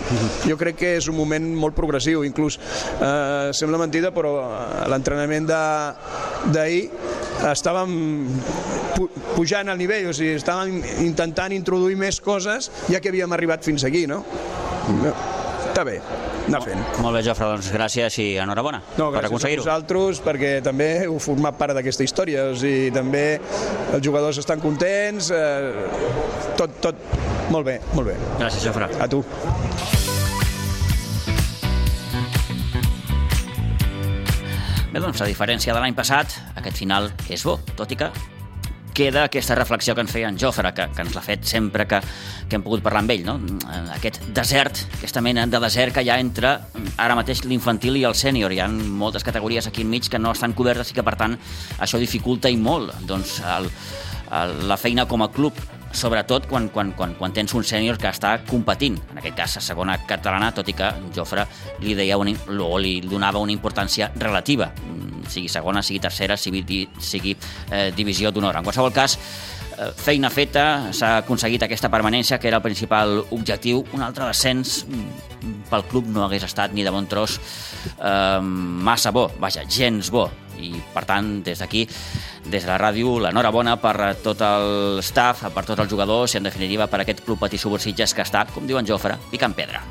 [0.49, 5.49] Jo crec que és un moment molt progressiu, inclús eh, sembla mentida, però a l'entrenament
[5.49, 6.83] d'ahir
[7.49, 7.95] estàvem
[9.37, 13.87] pujant al nivell, o sigui, estàvem intentant introduir més coses ja que havíem arribat fins
[13.87, 14.25] aquí, no?
[15.69, 16.01] Està bé
[16.49, 16.83] anar fent.
[17.05, 19.63] Molt bé, Jofre, doncs gràcies i enhorabona no, per aconseguir-ho.
[19.63, 23.27] Gràcies a vosaltres, perquè també heu format part d'aquesta història, o sigui, també
[23.95, 27.05] els jugadors estan contents, eh, tot, tot,
[27.53, 28.17] molt bé, molt bé.
[28.41, 28.91] Gràcies, Jofre.
[28.99, 29.23] A tu.
[34.89, 38.09] Bé, doncs, a diferència de l'any passat, aquest final és bo, tot i que
[38.99, 42.01] queda aquesta reflexió que ens feia en Jofre, que, que ens l'ha fet sempre que,
[42.51, 43.37] que hem pogut parlar amb ell, no?
[43.95, 46.57] aquest desert, aquesta mena de desert que hi ha entre
[46.99, 48.51] ara mateix l'infantil i el sènior.
[48.51, 51.39] Hi ha moltes categories aquí enmig que no estan cobertes i que, per tant,
[51.79, 53.71] això dificulta i molt doncs, el,
[54.35, 58.11] el, la feina com a club sobretot quan, quan, quan, quan tens un sènior que
[58.11, 61.47] està competint, en aquest cas a segona catalana, tot i que Jofre
[61.83, 66.85] li, deia un, o li donava una importància relativa, mm, sigui segona, sigui tercera, sigui,
[67.01, 67.37] sigui
[67.71, 68.59] eh, divisió d'honor.
[68.59, 69.19] En qualsevol cas,
[69.79, 73.85] eh, feina feta, s'ha aconseguit aquesta permanència, que era el principal objectiu.
[73.93, 77.39] Un altre descens mm, pel club no hagués estat ni de bon tros
[77.97, 80.29] eh, massa bo, vaja, gens bo
[80.61, 81.87] i per tant des d'aquí
[82.49, 86.49] des de la ràdio l'enhorabona per tot el staff, per tots els jugadors i en
[86.51, 89.83] definitiva per aquest club Patí Subursitges que està, com diu en Jofre, picant pedra.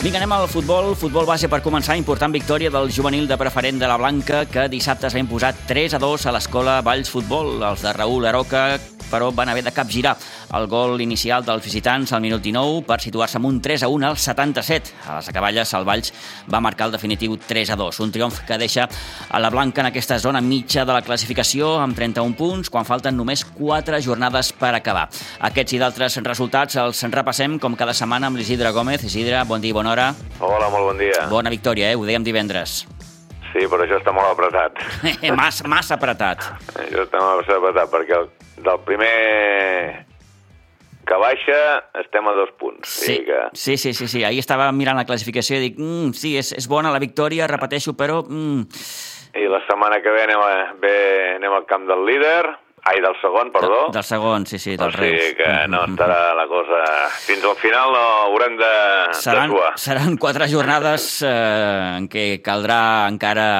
[0.00, 0.94] Vinga, anem al futbol.
[0.96, 1.92] Futbol base per començar.
[2.00, 6.00] Important victòria del juvenil de preferent de la Blanca que dissabte s'ha imposat 3 a
[6.00, 7.58] 2 a l'escola Valls Futbol.
[7.60, 8.64] Els de Raül Aroca
[9.10, 10.16] però van haver de capgirar
[10.54, 14.06] el gol inicial dels visitants al minut 19 per situar-se amb un 3 a 1
[14.06, 14.94] al 77.
[15.06, 16.12] A les acaballes, el Valls
[16.52, 18.88] va marcar el definitiu 3 a 2, un triomf que deixa
[19.28, 23.16] a la Blanca en aquesta zona mitja de la classificació amb 31 punts, quan falten
[23.16, 25.08] només 4 jornades per acabar.
[25.50, 29.04] Aquests i d'altres resultats els repassem com cada setmana amb l'Isidre Gómez.
[29.04, 30.10] Isidre, bon dia i bona hora.
[30.40, 31.26] Hola, molt bon dia.
[31.30, 31.98] Bona victòria, eh?
[31.98, 32.84] Ho dèiem divendres.
[33.50, 34.78] Sí, però això està molt apretat.
[35.40, 36.46] massa, massa apretat.
[36.78, 38.30] Això està massa apretat, perquè el,
[38.62, 40.06] del primer
[41.10, 41.58] que baixa
[41.98, 42.88] estem a dos punts.
[43.02, 43.38] Sí, que...
[43.52, 44.22] sí, sí, sí, sí.
[44.24, 47.96] Ahir estava mirant la classificació i dic, mm, sí, és, és bona la victòria, repeteixo,
[47.98, 48.22] però...
[48.28, 48.68] Mm...
[49.30, 50.94] I la setmana que ve anem, a, ve
[51.36, 52.44] anem al camp del líder,
[52.88, 53.80] Ai, del segon, perdó.
[53.88, 55.34] De, del segon, sí, sí, del o sigui Reus.
[55.36, 55.96] que no mm-hmm.
[55.96, 56.84] estarà la cosa...
[57.26, 58.70] Fins al final no haurem de,
[59.18, 59.72] seran, de suar.
[59.78, 63.50] Seran quatre jornades eh, en què caldrà encara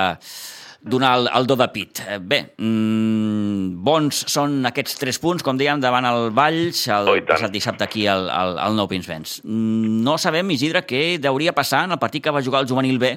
[0.81, 2.01] donar el, el do de pit.
[2.09, 7.19] Eh, bé, mm, bons són aquests tres punts, com dèiem, davant el Valls, el oh,
[7.29, 9.41] passat dissabte aquí al, al, al Nou Pinsbens.
[9.45, 12.99] Mm, no sabem, Isidre, què hauria passar en el partit que va jugar el juvenil
[12.99, 13.13] B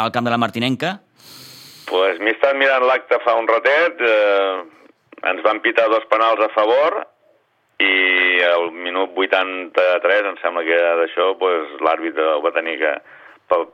[0.00, 0.98] al camp de la Martinenca?
[1.90, 4.79] Pues m'he estat mirant l'acte fa un ratet, eh,
[5.28, 7.00] ens van pitar dos penals a favor
[7.80, 12.92] i al minut 83, em sembla que era d'això, pues, l'àrbitre ho va tenir que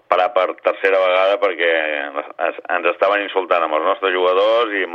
[0.08, 1.72] parar per tercera vegada perquè
[2.08, 4.86] ens estaven insultant amb els nostres jugadors i,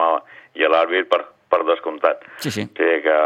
[0.57, 2.23] i l'àrbit per, per descomptat.
[2.41, 2.65] Sí, sí.
[2.65, 3.17] O sigui que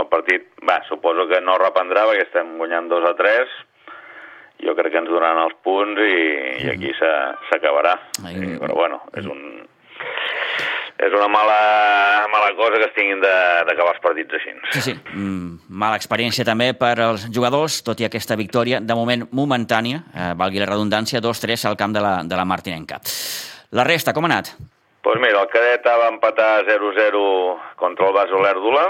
[0.00, 3.58] el partit, va, suposo que no reprendrà perquè estem guanyant 2 a 3,
[4.64, 6.16] jo crec que ens donaran els punts i,
[6.64, 7.96] i aquí s'acabarà.
[8.20, 9.42] Sí, però bueno, és un,
[11.00, 14.52] és una mala, mala cosa que es tinguin d'acabar els partits així.
[14.74, 14.94] Sí, sí.
[15.14, 20.32] Mm, mala experiència també per als jugadors, tot i aquesta victòria, de moment momentània, eh,
[20.36, 23.00] valgui la redundància, 2-3 al camp de la, de la Martinenca.
[23.72, 24.52] La resta, com ha anat?
[25.00, 27.20] Doncs pues mira, el cadet va empatar 0-0
[27.80, 28.84] contra el Bas Olèrdula,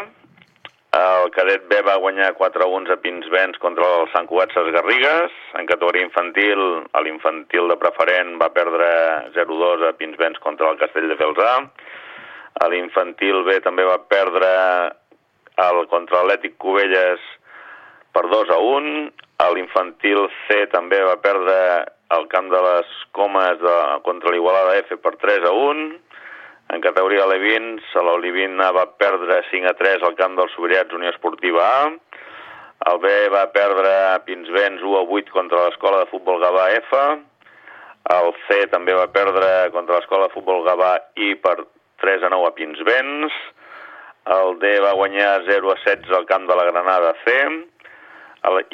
[0.90, 5.34] el cadet B va guanyar 4-1 a Pinsbens contra el Sant Cugat Ses Garrigues.
[5.60, 6.62] En categoria infantil,
[7.04, 8.88] l'infantil de preferent va perdre
[9.36, 11.52] 0-2 a Pinsbens contra el Castell de Felsà.
[12.74, 14.50] L'infantil B també va perdre
[15.62, 17.22] el, contra l'Atlètic Cubelles
[18.10, 18.92] per 2 a 1.
[19.46, 21.56] A l'infantil C també va perdre
[22.18, 25.90] el camp de les Comes de, contra l'Igualada F per 3 a 1.
[26.70, 31.64] En categoria Levins, l'Olivina va perdre 5 a 3 al camp dels Sobirats Unió Esportiva
[31.66, 31.88] A.
[32.92, 33.90] El B va perdre
[34.28, 37.00] Pinsbens 1 a 8 contra l'Escola de Futbol Gavà F.
[38.14, 41.56] El C també va perdre contra l'Escola de Futbol Gavà I per
[42.06, 43.42] 3 a 9 a Pinsbens.
[44.38, 47.38] El D va guanyar 0 a 16 al camp de la Granada C.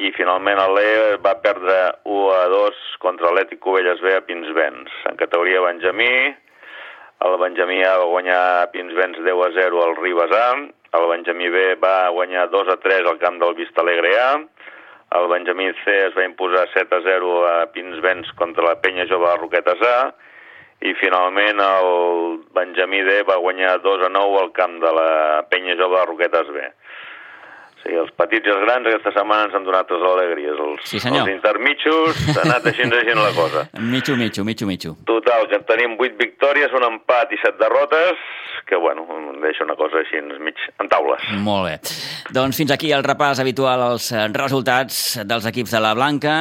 [0.04, 0.90] I finalment el E
[1.24, 4.92] va perdre 1 a 2 contra l'Ètic Covelles B a Pinsbens.
[5.08, 6.12] En categoria Benjamí,
[7.24, 10.50] el Benjamí A va guanyar Pinsbens 10 a 0 al Ribes A.
[10.98, 14.30] El Benjamí B va guanyar 2 a 3 al camp del Vistalegre A.
[15.16, 19.30] El Benjamí C es va imposar 7 a 0 a Pinsbens contra la Penya Jove
[19.30, 19.98] de Roquetes A
[20.84, 25.76] i finalment el Benjamí D va guanyar 2 a 9 al camp de la Penya
[25.78, 26.66] Jove de Roquetes B.
[27.86, 30.58] Sí, els petits i els grans aquesta setmana ens han donat les alegries.
[30.64, 31.22] Els, sí, senyor.
[31.22, 33.62] els intermitjos ha anat així així la cosa.
[33.94, 34.94] Mitjo, mitjo, mitjo, mitjo.
[35.06, 38.26] Total, que tenim 8 victòries, un empat i 7 derrotes,
[38.66, 39.06] que bueno,
[39.44, 41.22] deixa una cosa així mig en taules.
[41.46, 41.76] Molt bé.
[42.34, 46.36] Doncs fins aquí el repàs habitual als resultats dels equips de la Blanca.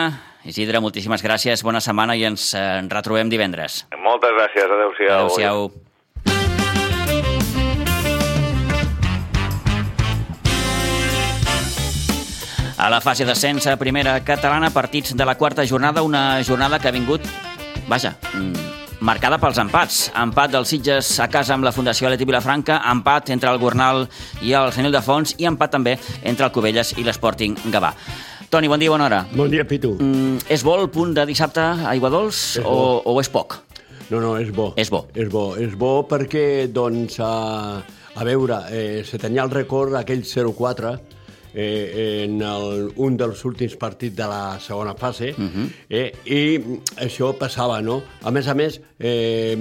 [0.45, 3.83] Isidre, moltíssimes gràcies, bona setmana i ens eh, retrobem divendres.
[4.01, 5.17] Moltes gràcies, adeu-siau.
[5.21, 5.67] Adeu-siau.
[12.85, 16.87] A la fase d'ascens a primera catalana, partits de la quarta jornada, una jornada que
[16.87, 17.23] ha vingut,
[17.89, 20.11] vaja, mm, marcada pels empats.
[20.13, 24.07] Empat dels Sitges a casa amb la Fundació Aleti Vilafranca, empat entre el Gornal
[24.39, 27.91] i el Senil de Fons i empat també entre el Cubelles i l'Sporting Gavà.
[28.51, 29.25] Toni, bon dia, bona hora.
[29.33, 29.97] Bon dia, Pitu.
[29.99, 33.63] Mm, és bo el punt de dissabte a Aiguadols o, o és poc?
[34.11, 34.75] No, no, és bo.
[34.77, 35.07] És bo.
[35.15, 37.81] És bo, és bo perquè, doncs, a,
[38.13, 41.14] a veure, eh, se tenia el record aquell 0-4
[41.55, 45.67] eh, en el, un dels últims partits de la segona fase, uh -huh.
[45.89, 46.59] eh, i
[47.07, 48.03] això passava, no?
[48.21, 49.57] A més a més, eh,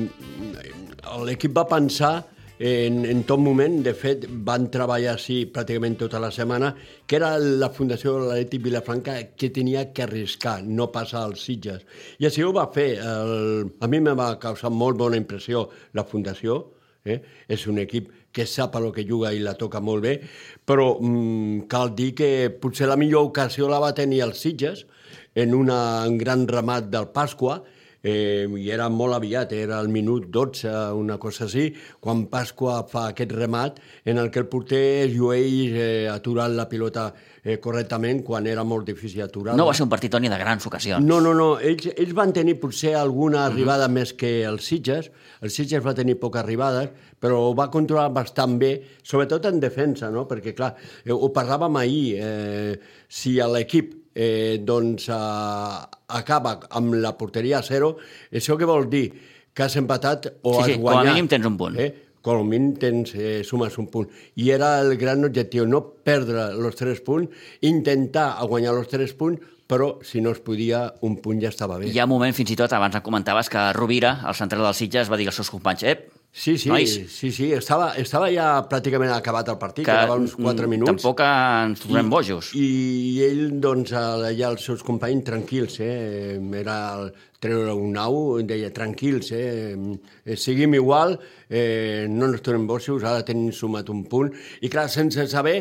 [1.25, 6.31] l'equip va pensar en, en tot moment, de fet, van treballar així pràcticament tota la
[6.31, 6.75] setmana,
[7.07, 11.83] que era la Fundació de l'Atlètic Vilafranca que tenia que arriscar, no passar als Sitges.
[12.19, 12.99] I així ho va fer.
[13.03, 17.21] El, a mi me va causar molt bona impressió la Fundació, eh?
[17.49, 20.17] és un equip que sap el que juga i la toca molt bé,
[20.67, 24.85] però mm, cal dir que potser la millor ocasió la va tenir els Sitges
[25.35, 27.61] en una, un gran ramat del Pasqua,
[28.05, 33.09] eh, i era molt aviat, era el minut 12, una cosa així, quan Pasqua fa
[33.11, 37.13] aquest remat en el que el porter llueix eh, aturant la pilota
[37.45, 39.55] eh, correctament quan era molt difícil aturar.
[39.57, 41.05] No va ser un partit, Toni, de grans ocasions.
[41.05, 41.51] No, no, no.
[41.61, 44.01] Ells, ells van tenir potser alguna arribada mm -hmm.
[44.01, 45.11] més que els Sitges.
[45.43, 46.89] El Sitges va tenir poques arribades,
[47.21, 50.27] però ho va controlar bastant bé, sobretot en defensa, no?
[50.27, 57.17] perquè, clar, eh, ho parlàvem ahir, eh, si l'equip eh, doncs, eh, acaba amb la
[57.17, 57.99] porteria a zero,
[58.33, 59.13] això què vol dir?
[59.55, 61.03] Que has empatat o sí, has sí, guanyat.
[61.03, 61.79] com a mínim tens un punt.
[61.79, 62.04] Eh?
[62.45, 64.09] Mínim tens, eh, sumes un punt.
[64.37, 69.41] I era el gran objectiu, no perdre els tres punts, intentar guanyar els tres punts,
[69.67, 71.89] però si no es podia, un punt ja estava bé.
[71.89, 74.75] Hi ha un moment, fins i tot, abans em comentaves que Rovira, el central del
[74.75, 76.91] Sitges, va dir als seus companys, ep, Sí, sí, Nois.
[76.91, 77.53] sí, sí.
[77.55, 80.91] Estava, estava ja pràcticament acabat el partit, que quedava uns 4 minuts.
[80.91, 82.49] tampoc ens tornem bojos.
[82.59, 86.35] I, I ell, doncs, allà els seus companys tranquils, eh?
[86.59, 89.79] Era el treure un nau, deia tranquils, eh?
[90.27, 91.15] eh seguim igual,
[91.47, 94.35] eh, no ens tornem bojos, ara tenim sumat un punt.
[94.67, 95.61] I clar, sense saber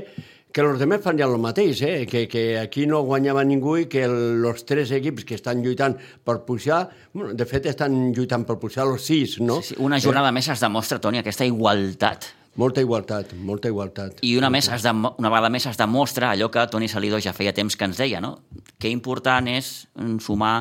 [0.53, 1.95] que els demés fan ja el mateix, eh?
[2.09, 6.43] que, que aquí no guanyava ningú i que els tres equips que estan lluitant per
[6.45, 9.59] pujar, bueno, de fet estan lluitant per pujar els sis, no?
[9.61, 10.37] Sí, sí, una jornada eh?
[10.37, 14.19] més es demostra, Toni, aquesta igualtat Molta igualtat, molta igualtat.
[14.21, 17.33] I una, més has de, una vegada més es demostra allò que Toni Salido ja
[17.33, 18.35] feia temps que ens deia, no?
[18.77, 20.59] Que important és mm, sumar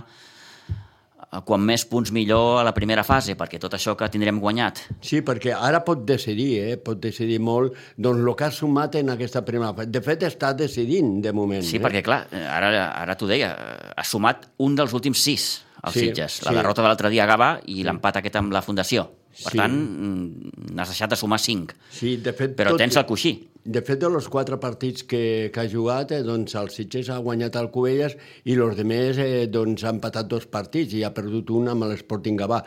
[1.40, 4.82] quan més punts millor a la primera fase, perquè tot això que tindrem guanyat.
[5.00, 6.76] Sí, perquè ara pot decidir, eh?
[6.76, 9.88] pot decidir molt doncs, el que ha sumat en aquesta primera fase.
[9.92, 11.64] De fet, està decidint, de moment.
[11.64, 11.84] Sí, eh?
[11.84, 13.54] perquè, clar, ara, ara t'ho deia,
[13.96, 15.48] ha sumat un dels últims sis
[15.82, 16.42] als Sí, Sitges.
[16.44, 16.56] La sí.
[16.60, 19.08] derrota de l'altre dia a Gavà i l'empat aquest amb la Fundació.
[19.32, 19.56] Per Sí.
[19.56, 21.72] tant, mm, n'has deixat de sumar cinc.
[21.90, 22.54] Sí, de fet...
[22.54, 23.48] Però tens el coixí.
[23.64, 27.18] De fet, de los quatre partits que, que ha jugat, eh, doncs el Sitges ha
[27.22, 31.48] guanyat el Cubelles i els demés eh, doncs, ha empatat dos partits i ha perdut
[31.54, 32.58] un amb l'Sporting Gavà.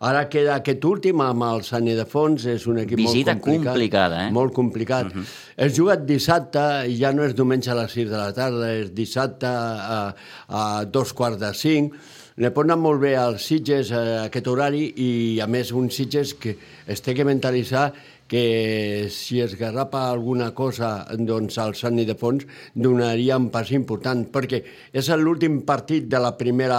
[0.00, 3.72] Ara queda aquest últim amb el Sant Ildefons, és un equip Visita molt complicat.
[3.72, 4.30] complicada, eh?
[4.30, 5.06] Molt complicat.
[5.06, 5.26] Uh -huh.
[5.56, 8.92] És jugat dissabte, i ja no és diumenge a les 6 de la tarda, és
[8.92, 10.14] dissabte a,
[10.48, 11.94] a dos quarts de cinc,
[12.40, 15.10] li pot anar molt bé als Sitges a aquest horari i,
[15.42, 16.56] a més, un Sitges que
[16.88, 17.90] es té que mentalitzar
[18.32, 24.62] que si es garrapa alguna cosa doncs, al Sant Ildefons donaria un pas important, perquè
[24.96, 26.78] és l'últim partit de la primera,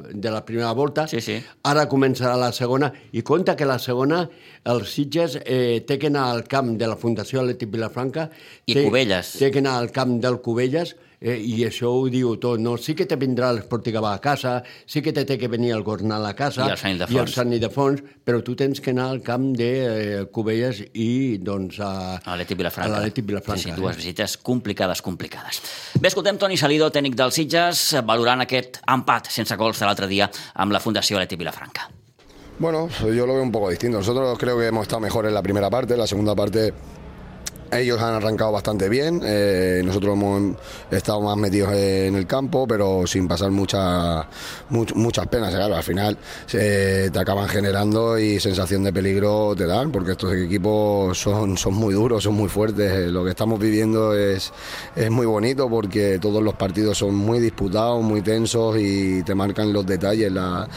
[0.00, 1.36] de la primera volta, Sí, sí.
[1.68, 4.22] ara començarà la segona, i compta que la segona,
[4.72, 8.30] els Sitges eh, té que anar al camp de la Fundació Atlètic Vilafranca
[8.64, 9.34] I té, Cubelles.
[9.36, 12.76] té que anar al camp del Cubelles eh, i això ho diu tot, no?
[12.80, 14.54] Sí que te vindrà l'Esporting Gavà a casa,
[14.88, 17.14] sí que te té que venir el Gornal a casa I el Sant Ildefons.
[17.14, 21.38] i el Sant Ildefons, però tu tens que anar al camp de eh, Cubelles i
[21.38, 22.88] doncs a, A l'Atlètic Vilafranca.
[22.88, 23.62] A l'Atlètic Vilafranca.
[23.62, 24.00] Sí, sí, dues eh?
[24.00, 25.62] visites complicades, complicades.
[26.00, 30.30] Bé, escoltem Toni Salido, tècnic dels Sitges, valorant aquest empat sense gols de l'altre dia
[30.54, 31.90] amb la Fundació Atlètic Vilafranca.
[32.60, 33.98] Bueno, yo lo veo un poco distinto.
[33.98, 36.74] Nosotros creo que hemos estado mejor en la primera parte, en la segunda parte
[37.72, 40.56] ellos han arrancado bastante bien, eh, nosotros hemos
[40.90, 44.24] estado más metidos en el campo, pero sin pasar muchas
[44.70, 45.54] much- muchas penas.
[45.54, 46.18] Al final
[46.52, 51.74] eh, te acaban generando y sensación de peligro te dan, porque estos equipos son, son
[51.74, 53.10] muy duros, son muy fuertes.
[53.10, 54.52] Lo que estamos viviendo es,
[54.96, 59.72] es muy bonito porque todos los partidos son muy disputados, muy tensos y te marcan
[59.72, 60.30] los detalles.
[60.32, 60.68] la-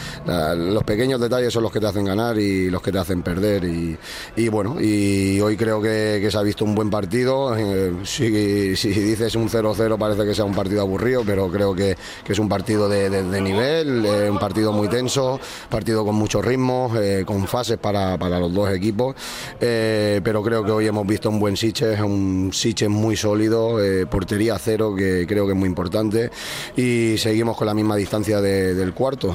[0.56, 3.64] los pequeños detalles son los que te hacen ganar y los que te hacen perder.
[3.66, 3.98] Y,
[4.36, 7.56] y bueno, y hoy creo que, que se ha visto un buen partido.
[7.58, 11.96] Eh, si, si dices un 0-0 parece que sea un partido aburrido, pero creo que,
[12.28, 13.10] es un partido de,
[13.42, 18.40] nivel, eh, un partido muy tenso, partido con mucho ritmo, eh, con fases para, para
[18.40, 19.16] los dos equipos.
[19.60, 23.78] Pero creo que hoy hemos visto un buen Siches, un Siches muy sólido,
[24.10, 26.30] portería cero, que creo que es muy importante.
[26.76, 29.34] Y seguimos con la misma distancia de- del cuarto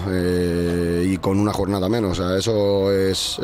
[1.04, 2.18] y con una jornada menos.
[2.18, 3.38] Eso es,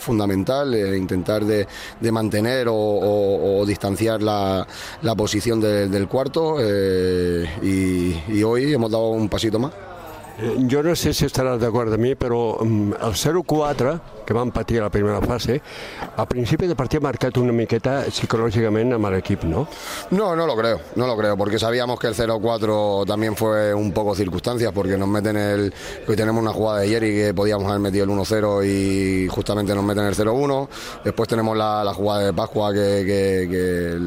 [0.00, 1.66] fundamental, intentar de,
[2.00, 4.66] de mantener o, o- o distanciar la,
[5.02, 6.56] la posición de- del cuarto.
[6.60, 9.72] eh, y, y hoy hemos dado un pasito más.
[10.38, 14.52] Eh, Jo no sé si estaràs d'acord amb mi, però mm, el 0-4, que van
[14.52, 15.60] patir a la primera fase,
[16.16, 19.64] al principi de partit ha marcat una miqueta psicològicament amb l'equip, no?
[20.14, 23.90] No, no lo creo, no lo creo, porque sabíamos que el 0-4 también fue un
[23.90, 25.74] poco circunstancias, porque nos meten el.
[26.06, 29.82] Hoy tenemos una jugada de Jerry que podíamos haber metido el 1-0 y justamente nos
[29.82, 30.68] meten el 0-1.
[31.02, 33.98] Después tenemos la, jugada de Pascua que,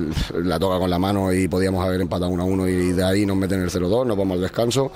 [0.42, 3.62] la toca con la mano y podíamos haber empatado 1-1 y de ahí nos meten
[3.62, 4.90] el 0-2, nos vamos al descanso.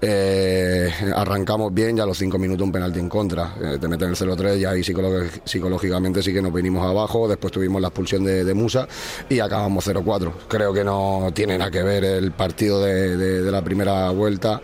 [0.00, 3.54] Eh, arrancamos bien, ya a los 5 minutos un penalti en contra.
[3.62, 7.28] Eh, te meten el 0-3 y ahí psicológicamente sí que nos vinimos abajo.
[7.28, 8.86] Después tuvimos la expulsión de, Musa
[9.30, 10.32] y acabamos 0-4.
[10.48, 14.60] Creo que no tiene nada que ver el partido de, la primera vuelta,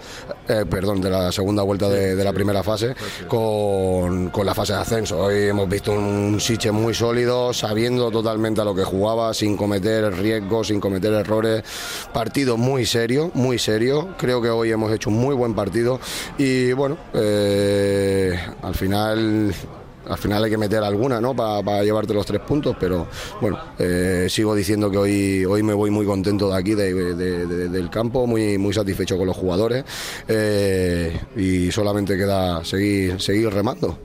[0.49, 2.95] eh, perdón, de la segunda vuelta de, de la primera fase
[3.27, 5.19] con, con la fase de ascenso.
[5.19, 10.13] Hoy hemos visto un Siche muy sólido, sabiendo totalmente a lo que jugaba, sin cometer
[10.15, 11.63] riesgos, sin cometer errores.
[12.13, 14.15] Partido muy serio, muy serio.
[14.19, 16.01] Creo que hoy hemos hecho un muy buen partido
[16.37, 19.55] y bueno, eh, al final
[20.09, 21.35] al final hay que meter alguna, ¿no?
[21.35, 23.07] Para llevarte los tres puntos, pero
[23.41, 27.47] bueno, eh, sigo diciendo que hoy, hoy me voy muy contento de aquí, de- de-
[27.47, 29.85] de- del campo, muy, muy satisfecho con los jugadores
[30.29, 33.99] eh, y solamente queda seguir, seguir remando.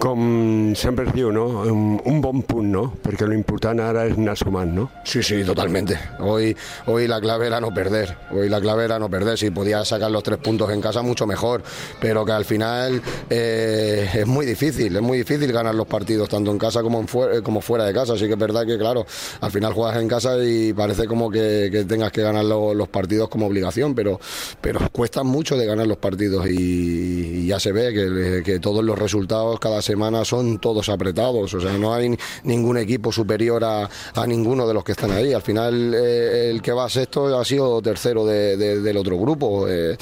[0.00, 1.44] Com sempre es diu, no?
[1.70, 2.82] Un, un bon punt, no?
[3.04, 4.88] Perquè l'important ara és anar sumant, no?
[5.06, 5.94] Sí, sí, totalmente.
[6.18, 6.56] Hoy,
[6.86, 8.16] hoy la clave era no perder.
[8.32, 9.38] Hoy la clave era no perder.
[9.38, 11.62] Si podía sacar los tres puntos en casa, mucho mejor.
[12.00, 14.96] Pero que al final eh, es muy difícil.
[14.96, 17.94] Es muy difícil ganar los partidos, tanto en casa como, en fuera, como fuera de
[17.94, 18.14] casa.
[18.14, 19.06] Así que es verdad que, claro,
[19.40, 22.88] al final juegas en casa y parece como que, que tengas que ganar lo- los
[22.88, 23.94] partidos como obligación.
[23.94, 24.18] Pero,
[24.60, 28.82] pero cuesta mucho de ganar los partidos y, y ya se ve que, que todos
[28.84, 33.62] los resultados cada cada semana son todos apretados, o sea, no hay ningún equipo superior
[33.62, 35.34] a, a ninguno de los que están ahí.
[35.34, 39.18] Al final, eh, el que va a sexto ha sido tercero de- de- del otro
[39.18, 39.68] grupo.
[39.68, 39.94] Eh,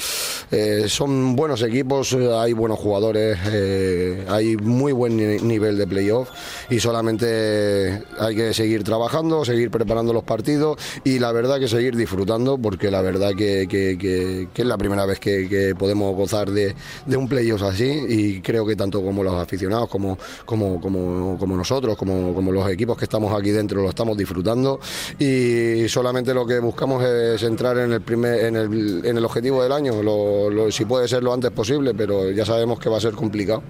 [0.51, 6.29] eh, son buenos equipos, hay buenos jugadores, eh, hay muy buen ni- nivel de playoff
[6.69, 11.97] y solamente hay que seguir trabajando, seguir preparando los partidos y la verdad que seguir
[11.97, 16.49] disfrutando porque la verdad que, que- que- que es la primera vez que podemos gozar
[16.51, 16.73] de,
[17.05, 21.55] de un playoff así y creo que tanto como los aficionados como, como, como, como
[21.57, 24.79] nosotros, como, como los equipos que estamos aquí dentro lo estamos disfrutando
[25.19, 29.61] y solamente lo que buscamos es entrar en el, primer, en el, en el objetivo
[29.63, 33.01] del año, lo- si puede ser lo antes posible, pero ya sabemos que va a
[33.01, 33.63] ser complicado.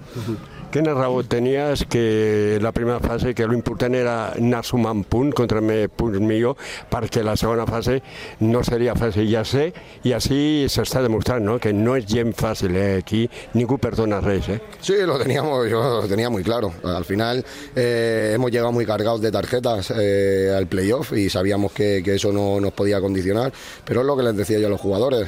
[0.72, 5.86] Quina raó tenies que la primera fase que l'important era anar sumant punts contra més
[5.88, 6.56] punts millor
[6.90, 8.00] perquè la segona fase
[8.42, 9.68] no seria fàcil ja sé
[10.04, 11.56] i així s'està demostrant no?
[11.62, 12.98] que no és gent fàcil eh?
[12.98, 13.22] aquí
[13.54, 14.58] ningú perdona res eh?
[14.80, 16.72] Sí, lo teníamos, yo lo tenía muy claro.
[16.84, 17.44] Al final
[17.74, 22.32] eh, hemos llegado muy cargados de tarjetas eh, al playoff y sabíamos que, que eso
[22.32, 23.52] no nos podía condicionar,
[23.84, 25.26] pero es lo que les decía yo a los jugadores.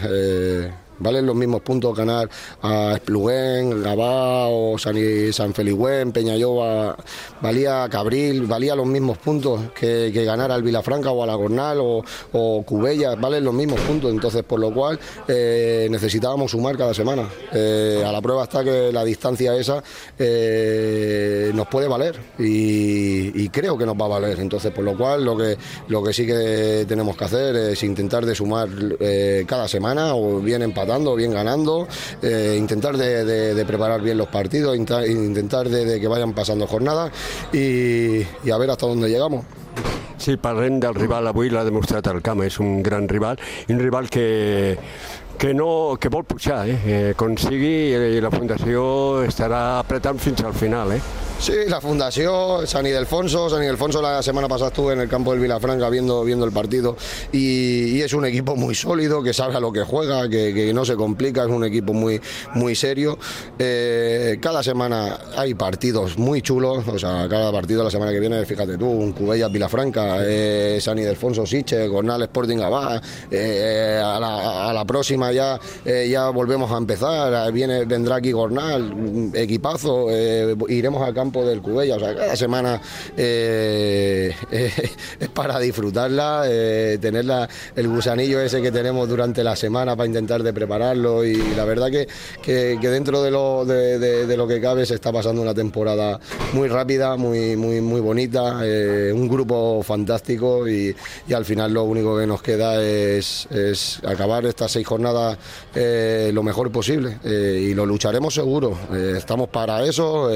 [0.99, 2.29] Valen los mismos puntos ganar
[2.63, 4.97] a Espluguén, Gabá o San,
[5.33, 6.97] San Feligüén, Peñalloba,
[7.41, 11.79] valía Cabril, valía los mismos puntos que, que ganar al Vilafranca o a la Gornal
[11.81, 16.95] o, o Cubella, valen los mismos puntos, entonces por lo cual eh, necesitábamos sumar cada
[16.95, 17.29] semana.
[17.53, 19.83] Eh, a la prueba está que la distancia esa
[20.19, 25.25] eh, nos puede valer y, creo que nos va a valer, entonces por lo cual
[25.25, 25.57] lo que,
[25.89, 28.69] lo que sí que tenemos que hacer es intentar de sumar
[29.47, 31.87] cada semana o bien empatando bien ganando,
[32.23, 36.67] eh, intentar de, de- de preparar bien los partidos, intentar de, de que vayan pasando
[36.67, 37.13] jornadas
[37.53, 39.45] y, y a ver hasta dónde llegamos.
[40.19, 43.79] Si parlem del rival avui, l'ha demostrat el camp, és un gran rival, i un
[43.79, 44.75] rival que,
[45.39, 46.79] que, no, que vol pujar, eh?
[46.85, 50.97] eh com sigui, eh, la Fundació estarà apretant fins al final.
[50.97, 51.01] Eh?
[51.41, 55.41] Sí, la Fundación, San Ildefonso, San Ildefonso la semana pasada estuve en el campo del
[55.41, 56.97] Vilafranca viendo, viendo el partido
[57.31, 60.97] y, es un equipo muy sólido, que sabe a lo que juega, que, no se
[60.97, 62.21] complica, es un equipo muy,
[62.55, 63.19] muy serio.
[63.59, 68.45] Eh, cada semana hay partidos muy chulos, o sea, cada partido la semana que viene,
[68.45, 74.81] fíjate tú, un Cubellas Vilafranca, eh, San Ildefonso Siche, Gornal Sporting Abad, eh, a, la,
[74.81, 80.09] a próxima ya, eh, ya volvemos a empezar, viene, vendrá aquí Gornal, equipazo,
[80.69, 82.81] iremos al campo del Cubella, o sea, cada semana
[83.17, 84.73] eh, eh,
[85.21, 86.99] es para disfrutarla, eh,
[87.77, 91.91] el gusanillo ese que tenemos durante la semana para intentar de prepararlo y la verdad
[91.91, 92.09] que,
[92.43, 96.19] que- dentro de lo, de, lo que cabe se está pasando una temporada
[96.55, 100.95] muy rápida, muy, muy, muy bonita, eh, un grupo fantástico y,
[101.29, 105.37] y al final lo único que nos queda es, es acabar estas seis jornadas
[106.33, 108.77] lo mejor posible y lo lucharemos seguro.
[109.17, 110.31] Estamos para eso,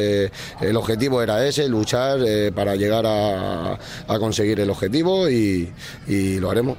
[0.82, 3.78] objetivo era ese, luchar eh, para llegar a,
[4.08, 5.72] a conseguir el objetivo y,
[6.06, 6.76] y lo haremos.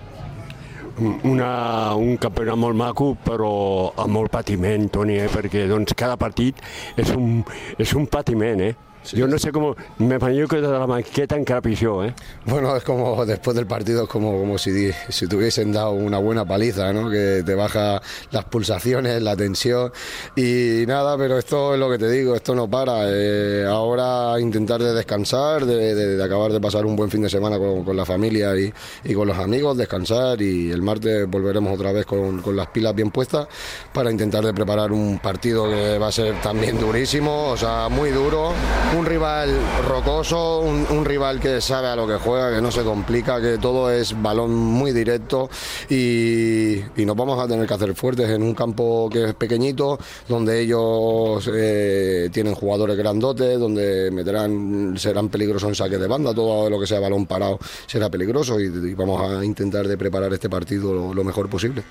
[0.99, 3.53] una, un campionat molt maco, però
[3.97, 5.29] amb molt patiment, Toni, eh?
[5.31, 6.59] perquè doncs, cada partit
[6.99, 7.41] és un,
[7.81, 8.75] és un patiment, eh?
[9.11, 9.73] Jo no sé com...
[9.97, 12.13] Me imagino que la maqueta encara pitjor, eh?
[12.45, 16.17] Bueno, es como después del partido es como, como si, si te hubiesen dado una
[16.19, 17.09] buena paliza, ¿no?
[17.09, 18.01] Que te baja
[18.31, 19.91] las pulsaciones, la tensión
[20.35, 23.03] y nada, pero esto es lo que te digo, esto no para.
[23.07, 27.29] Eh, ahora intentar de descansar, de, de- de acabar de pasar un buen fin de
[27.29, 28.71] semana con, con la familia y,
[29.03, 32.93] y con los amigos, descansar y el martes volveremos otra vez con, con las pilas
[32.95, 33.47] bien puestas
[33.91, 38.11] para intentar de preparar un partido que va a ser también durísimo, o sea, muy
[38.11, 38.53] duro,
[38.97, 39.49] un rival
[39.87, 43.91] rocoso, un, rival que sabe a lo que juega, que no se complica, que todo
[43.91, 45.49] es balón muy directo
[45.89, 49.97] y, y nos vamos a tener que hacer fuertes en un campo que es pequeñito,
[50.27, 56.69] donde ellos eh, tienen jugadores grandotes, donde meterán, serán peligrosos en saque de banda, todo
[56.69, 61.13] lo que sea balón parado será peligroso y, vamos a intentar de preparar este partido
[61.13, 61.83] lo mejor posible.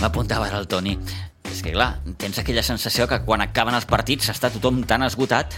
[0.00, 0.96] M'apuntava ara el Toni.
[1.46, 5.54] És que, clar, tens aquella sensació que quan acaben els partits està tothom tan esgotat.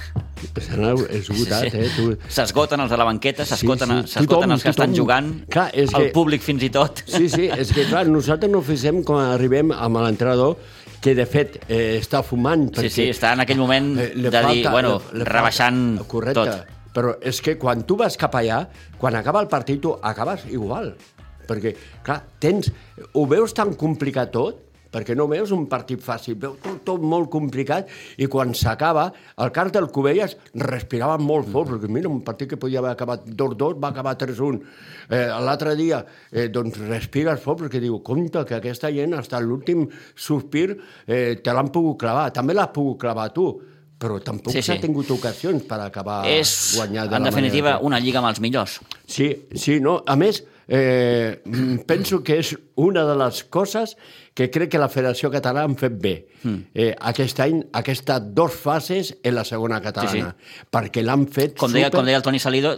[0.60, 0.84] S'han
[1.16, 1.88] esgotat, eh?
[1.96, 2.04] Tu...
[2.30, 4.26] S'esgoten els de la banqueta, s'esgoten Sí, sí.
[4.28, 4.98] Tothom, els que estan tothom.
[5.00, 7.02] jugant, Clar, és el que- públic fins i tot.
[7.08, 10.58] Sí, sí, és que clar, nosaltres no fem quan arribem amb l'entrenador
[11.00, 12.68] que de fet eh, està fumant.
[12.78, 16.44] Sí, sí, està en aquell moment eh, de dir, bueno, li- li rebaixant correcte.
[16.44, 16.74] tot.
[16.94, 18.66] Però és que quan tu vas cap allà,
[18.98, 20.94] quan acaba el partit, tu acabes igual.
[21.48, 21.74] Perquè,
[22.04, 22.70] clar, tens,
[23.14, 27.28] ho veus tan complicat tot, perquè no veus un partit fàcil, veus tot, tot molt
[27.32, 29.10] complicat, i quan s'acaba,
[29.44, 33.26] el cas del Covelles respirava molt fort, perquè mira, un partit que podia haver acabat
[33.28, 34.62] 2-2 va acabar 3-1.
[35.10, 36.00] Eh, L'altre dia,
[36.32, 39.84] eh, doncs respires fort, perquè diu, compte que aquesta gent, fins l'últim
[40.16, 42.30] sospir, eh, te l'han pogut clavar.
[42.32, 43.50] També l'has pogut clavar tu,
[43.98, 44.80] però tampoc Sí, s'ha sí.
[44.86, 48.40] tingut ocasions per acabar És, guanyar de en la definitiva, manera una lliga amb els
[48.40, 48.80] millors.
[49.04, 50.02] Sí, sí, no?
[50.06, 53.96] A més, eh, mm, penso que és una de les coses
[54.38, 56.14] que crec que la Federació Catalana han fet bé.
[56.44, 56.58] Mm.
[56.70, 60.66] Eh, aquest any, aquestes dues fases en la segona catalana, sí, sí.
[60.70, 61.98] perquè l'han fet Com deia, super...
[61.98, 62.76] com deia el Toni Salido,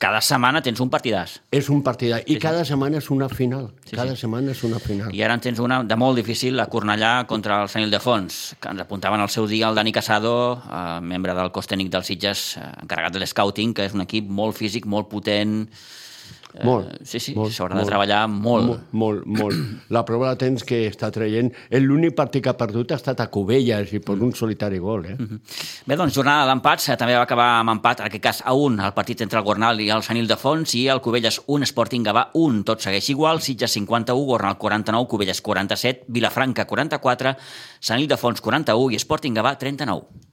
[0.00, 1.36] cada setmana tens un partidàs.
[1.52, 3.68] És un partit, i cada setmana és una final.
[3.84, 4.24] Sí, cada sí.
[4.24, 5.12] setmana és una final.
[5.12, 8.72] I ara en tens una de molt difícil, a Cornellà contra el Sant Ildefons, que
[8.72, 10.34] ens apuntaven al seu dia el Dani Casado,
[10.64, 14.32] eh, membre del cos tècnic dels Sitges, eh, encarregat de l'Scouting, que és un equip
[14.32, 15.66] molt físic, molt potent...
[16.54, 16.98] Eh, Molt.
[17.08, 18.66] Sí, sí, s'haurà de treballar molt.
[18.66, 19.60] Molt, molt, molt.
[19.94, 21.48] La prova la tens que està traient...
[21.80, 25.16] L'únic partit que ha perdut ha estat a Cubelles i per un solitari gol, eh?
[25.16, 28.92] Bé, doncs, jornada d'empats, també va acabar amb empat, en aquest cas a un, el
[28.96, 32.62] partit entre el Gornal i el Sant Ildefons, i el Cubelles 1, Sporting Gavà 1,
[32.68, 37.36] tot segueix igual, Sitges 51, Gornal 49, Cubelles 47, Vilafranca 44,
[37.80, 40.28] Sant Ildefons 41 i Sporting Gavà 39.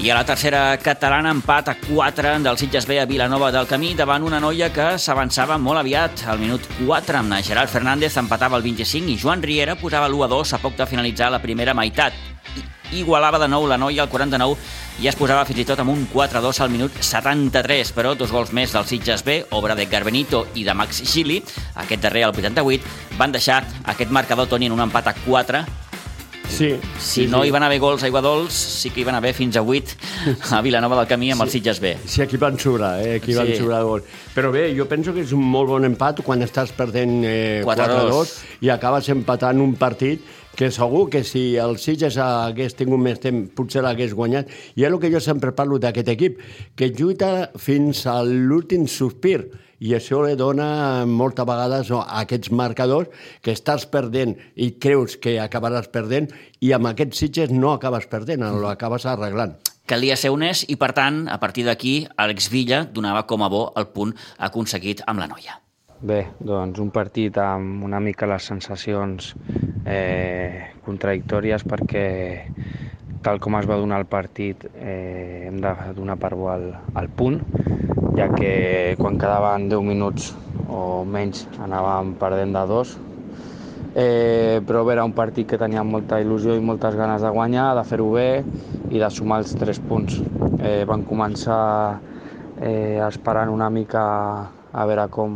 [0.00, 3.94] I a la tercera catalana, empat a 4 del Sitges B a Vilanova del Camí
[3.98, 6.22] davant una noia que s'avançava molt aviat.
[6.30, 10.28] Al minut 4, amb Gerard Fernández empatava el 25 i Joan Riera posava l'1 a
[10.30, 12.14] 2 a poc de finalitzar la primera meitat.
[12.56, 14.56] I- Igualava de nou la noia al 49
[15.02, 18.14] i es posava fins i tot amb un 4 a 2 al minut 73, però
[18.16, 21.42] dos gols més del Sitges B, obra de Garbenito i de Max Gili,
[21.74, 22.86] aquest darrer al 88,
[23.18, 25.66] van deixar aquest marcador Toni en un empat a 4
[26.48, 29.54] Sí, si no hi van haver gols a Iguadols, sí que hi van haver fins
[29.56, 29.94] a 8
[30.56, 31.92] a Vilanova del Camí amb el Sitges B.
[32.08, 33.16] Sí, aquí van sobrar, eh?
[33.20, 33.56] aquí van Sí.
[33.60, 34.02] sobrar gol.
[34.34, 38.10] Però bé, jo penso que és un molt bon empat quan estàs perdent eh, 4-2.
[38.10, 38.34] 4-2
[38.66, 40.24] i acabes empatant un partit
[40.58, 44.48] que segur que si el Sitges hagués tingut més temps potser l'hagués guanyat.
[44.74, 46.40] I és el que jo sempre parlo d'aquest equip,
[46.74, 49.44] que lluita fins a l'últim sospir
[49.78, 53.12] i això li dona moltes vegades no, a aquests marcadors
[53.44, 58.44] que estàs perdent i creus que acabaràs perdent i amb aquests Sitges no acabes perdent,
[58.62, 59.54] l'acabes arreglant.
[59.88, 63.62] Calia ser honest i, per tant, a partir d'aquí, Àlex Villa donava com a bo
[63.80, 65.56] el punt aconseguit amb la noia.
[65.98, 69.32] Bé, doncs un partit amb una mica les sensacions
[69.88, 72.04] eh, contradictòries perquè
[73.22, 77.08] tal com es va donar el partit eh, hem de donar per bo al, al
[77.08, 77.40] punt,
[78.18, 80.32] ja que quan quedaven 10 minuts
[80.68, 82.96] o menys anàvem perdent de dos.
[83.98, 87.82] Eh, però era un partit que tenia molta il·lusió i moltes ganes de guanyar, de
[87.88, 88.28] fer-ho bé
[88.92, 90.20] i de sumar els tres punts.
[90.62, 91.98] Eh, van començar
[92.60, 94.04] eh, esperant una mica
[94.70, 95.34] a veure com,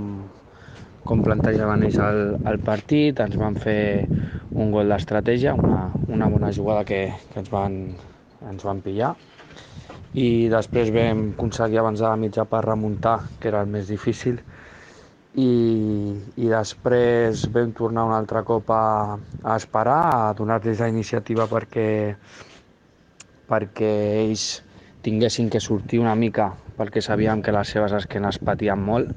[1.04, 4.06] com plantejaven ells el, el partit, ens van fer
[4.54, 7.78] un gol d'estratègia, una, una bona jugada que, que ens, van,
[8.50, 9.14] ens van pillar.
[10.12, 14.42] I després vam aconseguir avançar a mitja per remuntar, que era el més difícil,
[15.40, 15.52] i,
[16.36, 21.88] i després vam tornar un altre cop a, a esperar, a donar-los la iniciativa perquè,
[23.48, 23.94] perquè
[24.26, 24.46] ells
[25.02, 29.16] tinguessin que sortir una mica, perquè sabíem que les seves esquenes patien molt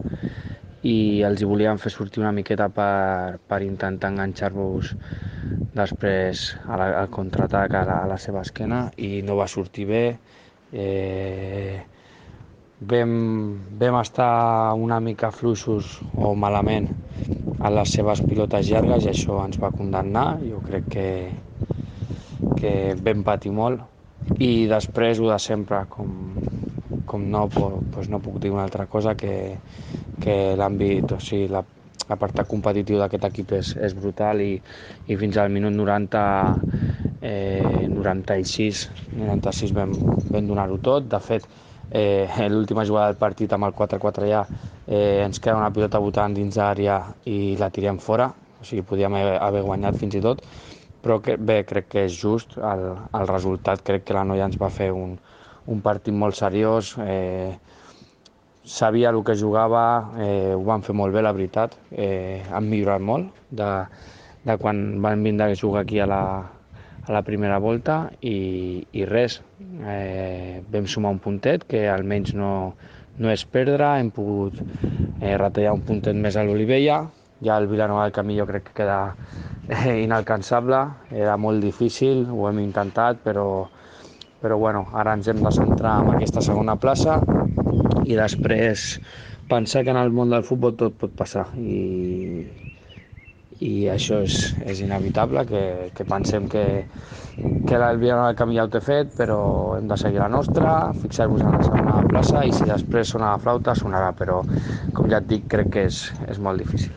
[0.92, 4.92] i els hi volíem fer sortir una miqueta per, per intentar enganxar-vos
[5.80, 9.88] després a la, al contraatac a la, a la seva esquena i no va sortir
[9.90, 10.04] bé.
[10.72, 11.80] Eh,
[12.92, 13.12] vam,
[13.82, 14.30] vam estar
[14.88, 16.92] una mica fluixos o malament
[17.60, 20.28] a les seves pilotes llargues i això ens va condemnar.
[20.46, 21.08] Jo crec que,
[22.60, 22.72] que
[23.08, 23.84] vam patir molt
[24.46, 26.16] i després ho de sempre, com,
[27.08, 29.36] com no, doncs no puc dir una altra cosa que,
[30.22, 31.64] que l'àmbit, o sigui, la,
[32.10, 34.54] l'apartat competitiu d'aquest equip és, és brutal i,
[35.08, 36.24] i fins al minut 90,
[37.22, 38.86] eh, 96,
[39.16, 39.96] 96 vam,
[40.32, 41.10] vam donar-ho tot.
[41.12, 41.48] De fet,
[41.90, 44.46] eh, l'última jugada del partit amb el 4-4 ja
[44.88, 47.00] eh, ens queda una pilota votant dins l'àrea
[47.30, 48.30] i la tirem fora,
[48.62, 50.44] o sigui, podíem haver, haver guanyat fins i tot,
[51.02, 54.58] però que, bé, crec que és just el, el resultat, crec que la noia ens
[54.62, 55.18] va fer un,
[55.70, 57.54] un partit molt seriós, eh,
[58.66, 63.02] sabia el que jugava, eh, ho van fer molt bé, la veritat, eh, han millorat
[63.02, 63.70] molt de,
[64.44, 66.22] de quan van vindre a jugar aquí a la,
[67.06, 69.40] a la primera volta i, i res,
[69.86, 72.74] eh, vam sumar un puntet que almenys no,
[73.22, 74.58] no és perdre, hem pogut
[75.22, 77.04] eh, retallar un puntet més a l'Olivella,
[77.46, 79.00] ja el Vilanova del Camí jo crec que queda
[79.70, 80.82] eh, inalcançable,
[81.14, 83.68] era molt difícil, ho hem intentat, però,
[84.42, 87.22] però bueno, ara ens hem de centrar en aquesta segona plaça
[88.04, 89.00] i després
[89.50, 92.46] pensar que en el món del futbol tot pot passar i,
[93.64, 95.64] i això és, és inevitable, que,
[95.96, 96.66] que pensem que,
[97.68, 99.40] que el Vilanova del Camí ja ho té fet, però
[99.78, 103.42] hem de seguir la nostra, fixar-vos en la segona plaça i si després sona la
[103.42, 104.42] flauta sonarà, però
[104.98, 106.92] com ja et dic crec que és, és molt difícil.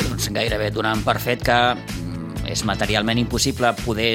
[0.00, 4.12] Doncs gairebé donant per fet que mm, és materialment impossible poder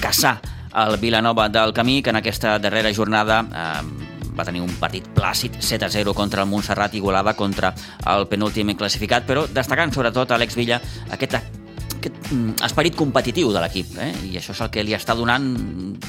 [0.00, 0.38] caçar
[0.74, 5.60] el Vilanova del Camí, que en aquesta darrera jornada eh, va tenir un partit plàcid
[5.60, 7.74] 7 a 0 contra el Montserrat Igualada contra
[8.10, 11.53] el penúltim classificat, però destacant sobretot Àlex Villa aquest
[12.04, 14.12] aquest mm, esperit competitiu de l'equip, eh?
[14.28, 15.46] i això és el que li està donant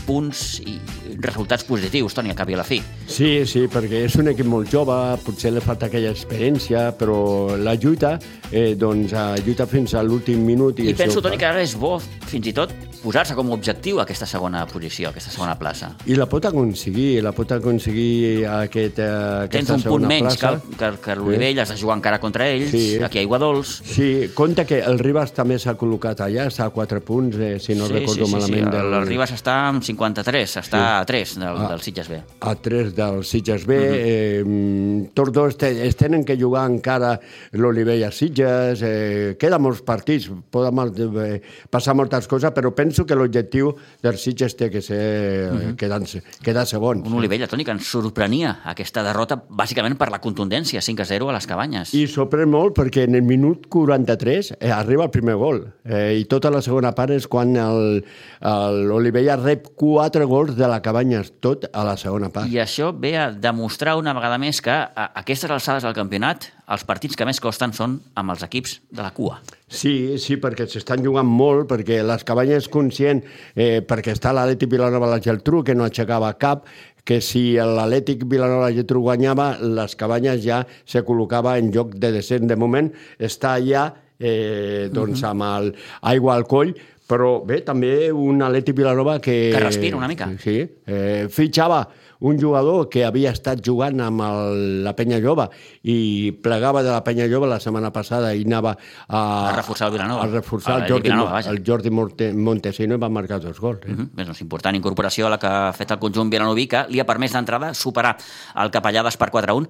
[0.06, 0.76] punts i
[1.24, 2.82] resultats positius, Toni, a cap i a la fi.
[3.08, 7.78] Sí, sí, perquè és un equip molt jove, potser li falta aquella experiència, però la
[7.80, 8.16] lluita,
[8.52, 9.16] eh, doncs,
[9.46, 10.82] lluita fins a l'últim minut.
[10.84, 11.96] I, I penso, Toni, que ara és bo,
[12.28, 12.74] fins i tot,
[13.06, 15.92] posar-se com a objectiu aquesta segona posició, aquesta segona plaça.
[16.10, 19.10] I la pot aconseguir, la pot aconseguir aquest, eh,
[19.46, 20.56] aquesta Tens un punt menys plaça.
[20.66, 21.64] que, que, que l'Olivell, sí.
[21.64, 22.86] has de jugar encara contra ells, sí.
[23.04, 23.78] aquí a Iguadols...
[23.86, 27.76] Sí, compte que el Ribas també s'ha col·locat allà, està a 4 punts, eh, si
[27.78, 28.66] no sí, recordo sí, sí, malament.
[28.66, 28.94] Sí, del...
[29.00, 30.84] el Ribas està amb 53, està sí.
[30.84, 32.20] a 3 del, a, del Sitges B.
[32.42, 33.76] A 3 del Sitges B.
[33.76, 33.96] Uh -huh.
[33.96, 37.20] eh, tots dos te, es tenen que jugar encara
[37.52, 40.76] l'Olivell a Sitges, eh, queda molts partits, poden
[41.24, 45.76] eh, passar moltes coses, però penso que l'objectiu del Sitges té que ser mm -hmm.
[45.76, 46.02] quedar,
[46.42, 47.08] quedar segons.
[47.08, 51.30] Un Olivella, Toni, que ens sorprenia aquesta derrota bàsicament per la contundència, 5 a 0
[51.30, 51.94] a les cabanyes.
[51.94, 56.26] I sorprèn molt perquè en el minut 43 eh, arriba el primer gol eh, i
[56.32, 61.84] tota la segona part és quan l'Olivella rep 4 gols de la cabanyes, tot a
[61.88, 62.50] la segona part.
[62.52, 66.86] I això ve a demostrar una vegada més que a aquestes alçades del campionat els
[66.88, 69.40] partits que més costen són amb els equips de la cua.
[69.68, 73.22] Sí, sí, perquè s'estan jugant molt, perquè les cabanyes conscient,
[73.56, 76.66] eh, perquè està l'Atlètic Vilanova la Geltrú, que no aixecava cap,
[77.06, 82.12] que si l'Atlètic Vilanova la Geltrú guanyava, les cabanyes ja se col·locava en lloc de
[82.16, 82.50] descent.
[82.50, 82.90] De moment
[83.22, 86.74] està allà eh, doncs, amb el aigua al coll,
[87.06, 89.36] però bé, també un Atlètic Vilanova que...
[89.54, 90.32] Que respira una mica.
[90.42, 90.58] Sí,
[90.88, 91.84] eh, fitxava
[92.26, 95.46] un jugador que havia estat jugant amb el, la penya jove
[95.84, 99.98] i plegava de la penya jove la setmana passada i anava a, a reforçar el
[99.98, 100.24] Vilanova.
[100.24, 103.84] A reforçar el, Jordi, Vilanova, el Jordi Monte, Montesino i va marcar dos gols.
[103.86, 103.92] Eh?
[103.92, 104.10] Uh -huh.
[104.14, 107.06] Bé, doncs important incorporació a la que ha fet el conjunt vilanoví que li ha
[107.06, 108.18] permès d'entrada superar
[108.56, 109.68] el Capellades per 4 a 1.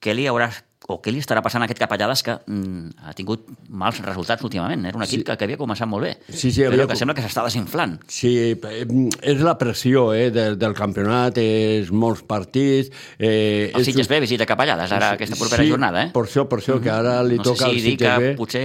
[0.00, 0.50] Què li haurà
[0.86, 4.84] o què li estarà passant a aquest Capellades que mm, ha tingut mals resultats últimament.
[4.86, 5.26] Era un equip sí.
[5.26, 6.76] que, que havia començat molt bé, sí, sí, havia...
[6.76, 7.96] però que sembla que s'està desinflant.
[8.12, 8.84] Sí, eh,
[9.26, 12.92] és la pressió eh, del, del campionat, és molts partits...
[13.18, 16.12] Eh, el Sitges B visita Capellades ara sí, aquesta propera sí, jornada, eh?
[16.14, 18.32] per això, per això, que ara li no toca sé si al Sitges que B.
[18.38, 18.64] potser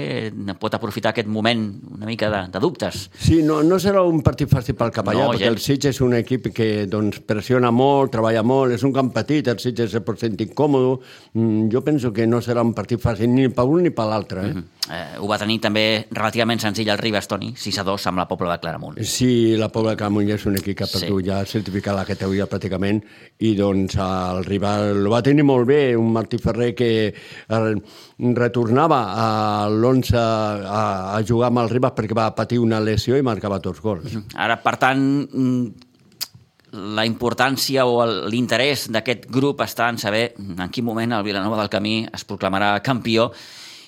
[0.62, 3.07] pot aprofitar aquest moment una mica de, de dubtes.
[3.18, 5.57] Sí, no, no serà un partit fàcil pel Capellà, No, perquè gens.
[5.57, 9.47] el Sitges és un equip que doncs, pressiona molt, treballa molt, és un camp petit,
[9.49, 10.99] el Sitges se pot sentir incòmode.
[11.34, 14.41] Mm, jo penso que no serà un partit fàcil ni per un ni per l'altre.
[14.41, 14.53] Eh?
[14.53, 14.93] Mm -hmm.
[14.93, 18.28] eh, ho va tenir també relativament senzill el Ribas, Toni, 6 a 2 amb la
[18.28, 18.99] Pobla de Claramunt.
[19.03, 20.99] Sí, la Pobla de Claramunt ja és un equip que ha Sí.
[20.99, 21.30] perdut sí.
[21.30, 23.01] ja certificat la categoria pràcticament
[23.39, 27.76] i doncs el rival ho va tenir molt bé, un Martí Ferrer que eh,
[28.20, 33.22] retornava a l'11 a, a jugar amb el Ribas perquè va patir una lesió i
[33.22, 34.18] marcava tots gols.
[34.36, 35.90] Ara, per tant, mm,
[36.72, 41.69] la importància o l'interès d'aquest grup està en saber en quin moment el Vilanova del
[41.74, 43.32] Camí es proclamarà campió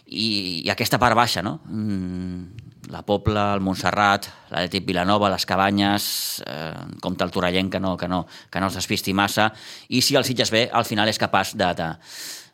[0.07, 1.59] i, i aquesta part baixa, no?
[1.71, 7.95] Mm, la Pobla, el Montserrat, l'Atlètic Vilanova, les Cabanyes, eh, compte el Torrellent que no,
[7.97, 9.47] que, no, que no es despisti massa,
[9.89, 11.93] i si el Sitges B al final és capaç de, de-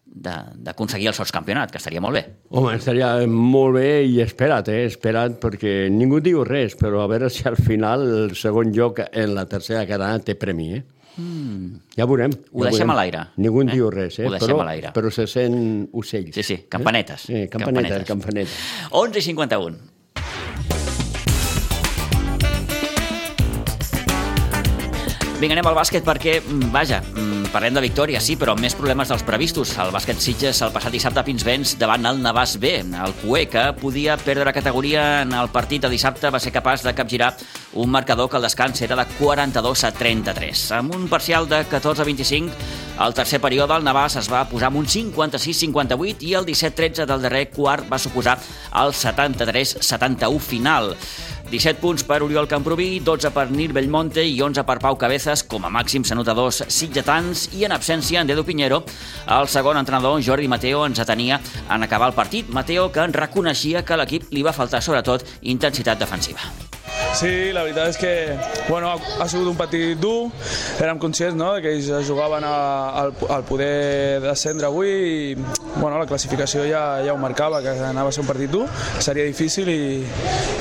[0.09, 2.23] d'aconseguir el sotscampionat, que estaria molt bé.
[2.49, 4.85] Home, estaria molt bé i espera't, eh?
[4.89, 9.35] espera't, perquè ningú diu res, però a veure si al final el segon lloc en
[9.35, 10.83] la tercera cadena té premi, eh?
[11.19, 11.79] Mm.
[11.97, 12.31] Ja veurem.
[12.53, 12.93] Ho ja deixem veurem.
[12.93, 13.77] a l'aire, Ningú en eh?
[13.77, 14.27] diu res, eh?
[14.27, 14.91] Ho deixem però, a l'aire.
[14.95, 16.33] Però se sent ocells.
[16.35, 17.29] Sí, sí, campanetes.
[17.29, 17.45] Eh?
[17.45, 18.59] Sí, campanetes, campanetes.
[18.91, 19.77] 11 i 51.
[25.39, 28.75] Vinga, anem al bàsquet perquè, mm, vaja, mm, parlem de victòria, sí, però amb més
[28.77, 29.71] problemes dels previstos.
[29.81, 32.71] El bàsquet Sitges el passat dissabte a Pinsbens davant el Navàs B.
[32.85, 36.93] El Cué, que podia perdre categoria en el partit de dissabte, va ser capaç de
[36.97, 37.31] capgirar
[37.73, 40.65] un marcador que al descans era de 42 a 33.
[40.79, 42.53] Amb un parcial de 14 a 25,
[42.99, 47.23] al tercer període el Navàs es va posar amb un 56-58 i el 17-13 del
[47.23, 48.37] darrer quart va suposar
[48.83, 50.95] el 73-71 final.
[51.49, 55.65] 17 punts per Oriol Camproví, 12 per Nir Bellmonte i 11 per Pau Cabezas, com
[55.65, 58.83] a màxims anotadors sitgetans i en absència en Dedo Pinheiro.
[59.25, 62.53] El segon entrenador, Jordi Mateo, ens atenia en acabar el partit.
[62.53, 66.53] Mateo, que en reconeixia que a l'equip li va faltar sobretot intensitat defensiva.
[67.19, 68.11] Sí, la veritat és que
[68.69, 70.29] bueno, ha, ha sigut un partit dur,
[70.79, 72.55] érem conscients no, que ells jugaven a,
[73.01, 75.35] al, al poder descendre avui i
[75.79, 78.65] bueno, la classificació ja, ja ho marcava, que anava a ser un partit dur,
[79.01, 79.81] seria difícil i,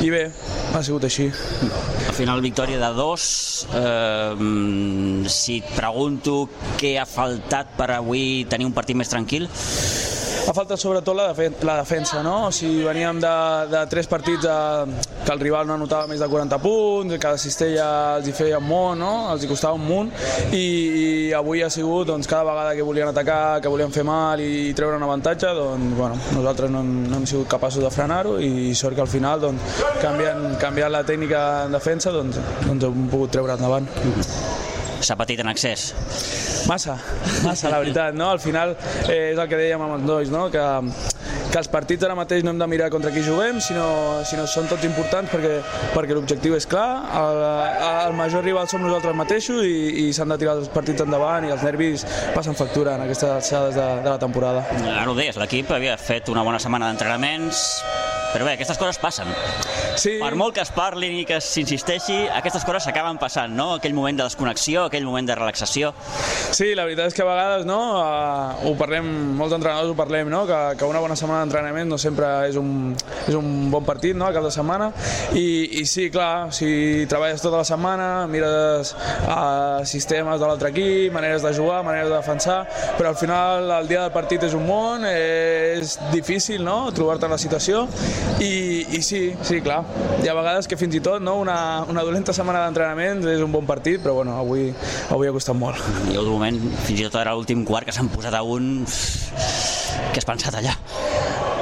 [0.04, 0.24] i bé,
[0.74, 1.28] ha sigut així.
[2.08, 3.66] Al final victòria de dos.
[3.74, 6.40] Eh, si et pregunto
[6.80, 9.48] què ha faltat per avui tenir un partit més tranquil,
[10.48, 12.46] ha faltat sobretot la, defen la defensa, no?
[12.46, 13.32] O sigui, veníem de,
[13.68, 14.86] de tres partits a,
[15.24, 18.64] que el rival no anotava més de 40 punts, cada cistella els hi feia un
[18.64, 19.12] munt, no?
[19.34, 20.12] els hi costava un munt,
[20.56, 24.40] i, i avui ha sigut doncs, cada vegada que volien atacar, que volien fer mal
[24.40, 28.72] i treure un avantatge, doncs, bueno, nosaltres no, no hem sigut capaços de frenar-ho i
[28.78, 33.36] sort que al final, doncs, canviant, canviant la tècnica en defensa, doncs, doncs hem pogut
[33.36, 33.92] treure endavant.
[35.00, 35.92] S'ha patit en excés.
[36.68, 36.98] Massa,
[37.44, 38.30] massa, la veritat, no?
[38.34, 38.74] Al final
[39.06, 40.48] eh, és el que dèiem amb els nois, no?
[40.52, 40.64] Que,
[41.48, 43.86] que els partits ara mateix no hem de mirar contra qui juguem, sinó,
[44.28, 45.54] sinó són tots importants perquè,
[45.94, 46.88] perquè l'objectiu és clar,
[47.22, 47.40] el,
[48.08, 51.54] el major rival som nosaltres mateixos i, i s'han de tirar els partits endavant i
[51.54, 54.66] els nervis passen factura en aquestes alçades de, de la temporada.
[54.82, 57.64] Ara ho deies, l'equip havia fet una bona setmana d'entrenaments,
[58.32, 59.28] però bé, aquestes coses passen.
[59.98, 60.16] Sí.
[60.20, 63.72] Per molt que es parlin i que s'insisteixi, aquestes coses s'acaben passant, no?
[63.78, 65.90] Aquell moment de desconnexió, aquell moment de relaxació.
[66.54, 69.08] Sí, la veritat és que a vegades, no?, uh, ho parlem,
[69.38, 72.94] molts entrenadors ho parlem, no?, que, que una bona setmana d'entrenament no sempre és un,
[73.26, 74.90] és un bon partit, no?, a cap de setmana,
[75.34, 81.10] i, i sí, clar, si treballes tota la setmana, mires uh, sistemes de l'altre equip,
[81.16, 82.60] maneres de jugar, maneres de defensar,
[83.00, 87.34] però al final el dia del partit és un món, és difícil, no?, trobar-te en
[87.34, 87.84] la situació,
[88.40, 89.80] i, i sí, sí, clar,
[90.22, 91.58] hi ha vegades que fins i tot no, una,
[91.90, 94.68] una dolenta setmana d'entrenament és un bon partit, però bueno, avui,
[95.10, 95.82] avui ha costat molt.
[96.12, 98.84] I el moment, fins i tot era l'últim quart que s'han posat a un...
[98.88, 100.76] Què has pensat allà?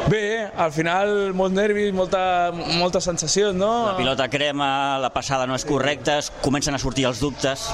[0.06, 3.70] Bé, al final molts nervis, molta, moltes sensacions, no?
[3.88, 4.68] La pilota crema,
[5.02, 7.64] la passada no és correcta, comencen a sortir els dubtes.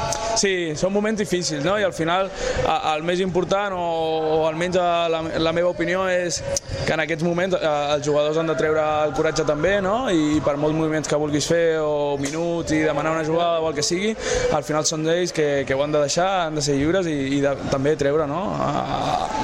[0.41, 1.75] Sí, són moments difícils, no?
[1.77, 2.31] I al final
[2.65, 6.41] el més important, o, o almenys la, la meva opinió, és
[6.87, 10.09] que en aquests moments els jugadors han de treure el coratge també, no?
[10.09, 13.77] I per molts moviments que vulguis fer, o minuts, i demanar una jugada o el
[13.77, 14.15] que sigui,
[14.57, 17.19] al final són ells que, que ho han de deixar, han de ser lliures i,
[17.37, 18.41] i de, també treure no?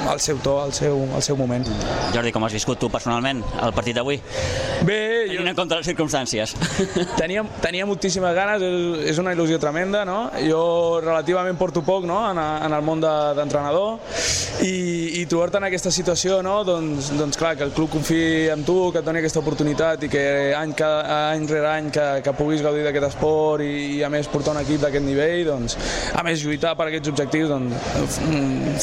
[0.09, 1.69] el seu to, el seu, el seu moment.
[2.15, 4.19] Jordi, com has viscut tu personalment el partit d'avui?
[4.87, 4.99] Bé,
[5.33, 5.43] jo...
[5.43, 6.55] en compte les circumstàncies.
[7.21, 10.19] Tenia, tenia moltíssimes ganes, és, és una il·lusió tremenda, no?
[10.45, 10.63] Jo
[11.03, 12.21] relativament porto poc no?
[12.31, 16.59] en, en el món d'entrenador de, i, i trobar-te en aquesta situació, no?
[16.67, 20.11] doncs, doncs clar, que el club confiï en tu, que et doni aquesta oportunitat i
[20.11, 20.23] que
[20.57, 24.29] any, cada, any rere any que, que puguis gaudir d'aquest esport i, i a més
[24.31, 25.77] portar un equip d'aquest nivell, doncs,
[26.15, 28.19] a més lluitar per aquests objectius, doncs,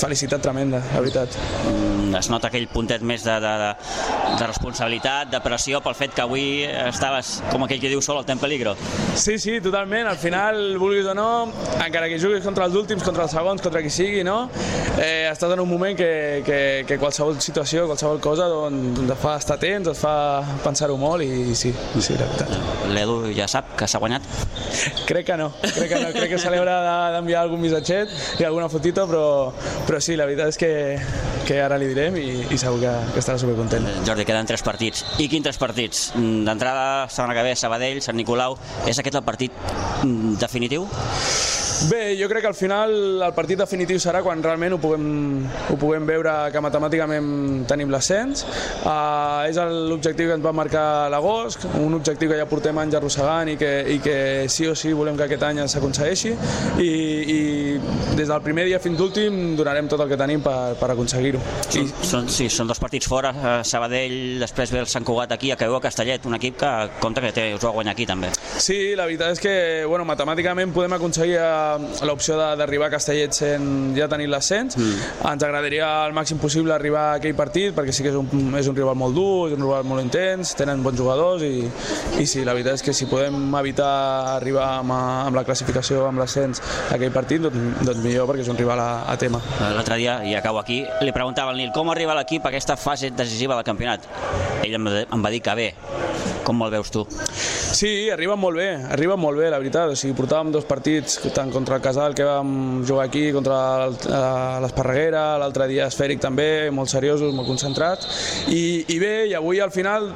[0.01, 1.41] felicitat tremenda, la veritat.
[2.17, 3.71] Es nota aquell puntet més de, de, de,
[4.37, 8.26] de responsabilitat, de pressió pel fet que avui estaves, com aquell que diu, sol al
[8.28, 8.74] temps peligro.
[9.16, 10.07] Sí, sí, totalment.
[10.11, 11.28] Al final, vulguis o no,
[11.84, 14.51] encara que juguis contra els últims, contra els segons, contra qui sigui, no?
[14.97, 16.59] Eh, estàs en un moment que, que,
[16.89, 20.16] que qualsevol situació, qualsevol cosa, doncs, et fa estar atents, et fa
[20.64, 22.55] pensar-ho molt i sí, sí, la veritat.
[22.93, 24.24] L'Edu ja sap que s'ha guanyat?
[25.09, 26.12] Crec que no, crec que no.
[26.16, 26.78] Crec que se li haurà
[27.12, 29.53] d'enviar algun missatget i alguna fotito, però,
[29.89, 30.72] però sí, la veritat és que,
[31.49, 33.76] que ara li direm i, i segur que, que estarà supercontent.
[34.07, 35.05] Jordi, queden tres partits.
[35.22, 36.09] I quins tres partits?
[36.16, 38.59] D'entrada, setmana que ve, Sabadell, Sant Nicolau.
[38.87, 39.53] És aquest el partit
[40.41, 40.89] definitiu?
[41.87, 45.76] Bé, jo crec que al final el partit definitiu serà quan realment ho puguem, ho
[45.78, 48.43] puguem veure que matemàticament tenim l'ascens.
[48.80, 53.53] Uh, és l'objectiu que ens va marcar l'agost, un objectiu que ja portem anys arrossegant
[53.53, 54.16] i que, i que
[54.51, 56.32] sí o sí volem que aquest any s'aconsegueixi
[56.82, 56.89] i,
[57.37, 57.39] i
[58.18, 61.45] des del primer dia fins l'últim donarem tot el que tenim per, per aconseguir-ho.
[61.68, 63.32] Són, són, sí, són dos partits fora,
[63.62, 67.30] Sabadell, després ve el Sant Cugat aquí, a Caio Castellet, un equip que compta que
[67.37, 68.32] té, us ho ha guanyat aquí també.
[68.59, 69.57] Sí, la veritat és que
[69.87, 71.39] bueno, matemàticament podem aconseguir
[72.07, 74.77] l'opció d'arribar a Castellet sent ja tenir l'ascens.
[74.79, 75.05] Mm.
[75.33, 78.68] Ens agradaria al màxim possible arribar a aquell partit perquè sí que és un, és
[78.70, 81.66] un rival molt dur, és un rival molt intens, tenen bons jugadors i,
[82.20, 83.91] i sí, la veritat és que si podem evitar
[84.37, 88.53] arribar amb, amb la classificació, amb l'ascens a aquell partit, doncs, doncs millor perquè és
[88.53, 89.43] un rival a, a tema.
[89.77, 93.12] L'altre dia, i acabo aquí, li preguntava al Nil com arriba l'equip a aquesta fase
[93.14, 94.09] decisiva del campionat.
[94.64, 95.70] Ell em, em va dir que bé.
[96.47, 97.03] Com el veus tu?
[97.77, 99.91] Sí, arriba molt bé, arriba molt bé, la veritat.
[99.91, 103.89] O sigui, portàvem dos partits, tant contra el Casal, que vam jugar aquí, contra
[104.63, 108.07] l'Esparreguera, l'altre dia Esfèric també, molt seriosos, molt concentrats.
[108.55, 110.13] I, I bé, i avui al final,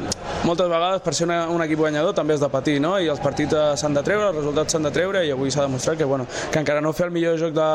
[0.46, 2.94] moltes vegades, per ser una, un equip guanyador, també has de patir, no?
[3.02, 5.98] I els partits s'han de treure, els resultats s'han de treure, i avui s'ha demostrat
[5.98, 7.70] que, bueno, que encara no fer el millor joc de,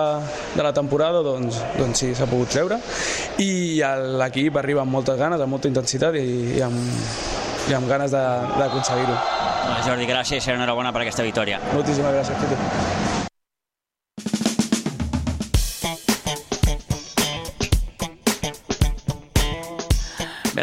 [0.56, 2.80] de la temporada, doncs, doncs sí, s'ha pogut treure.
[3.44, 3.52] I
[4.24, 6.26] l'equip arriba amb moltes ganes, amb molta intensitat i,
[6.56, 9.16] i amb, i amb ganes d'aconseguir-ho.
[9.86, 11.62] Jordi, gràcies i enhorabona per aquesta victòria.
[11.74, 12.85] Moltíssimes gràcies, Tito.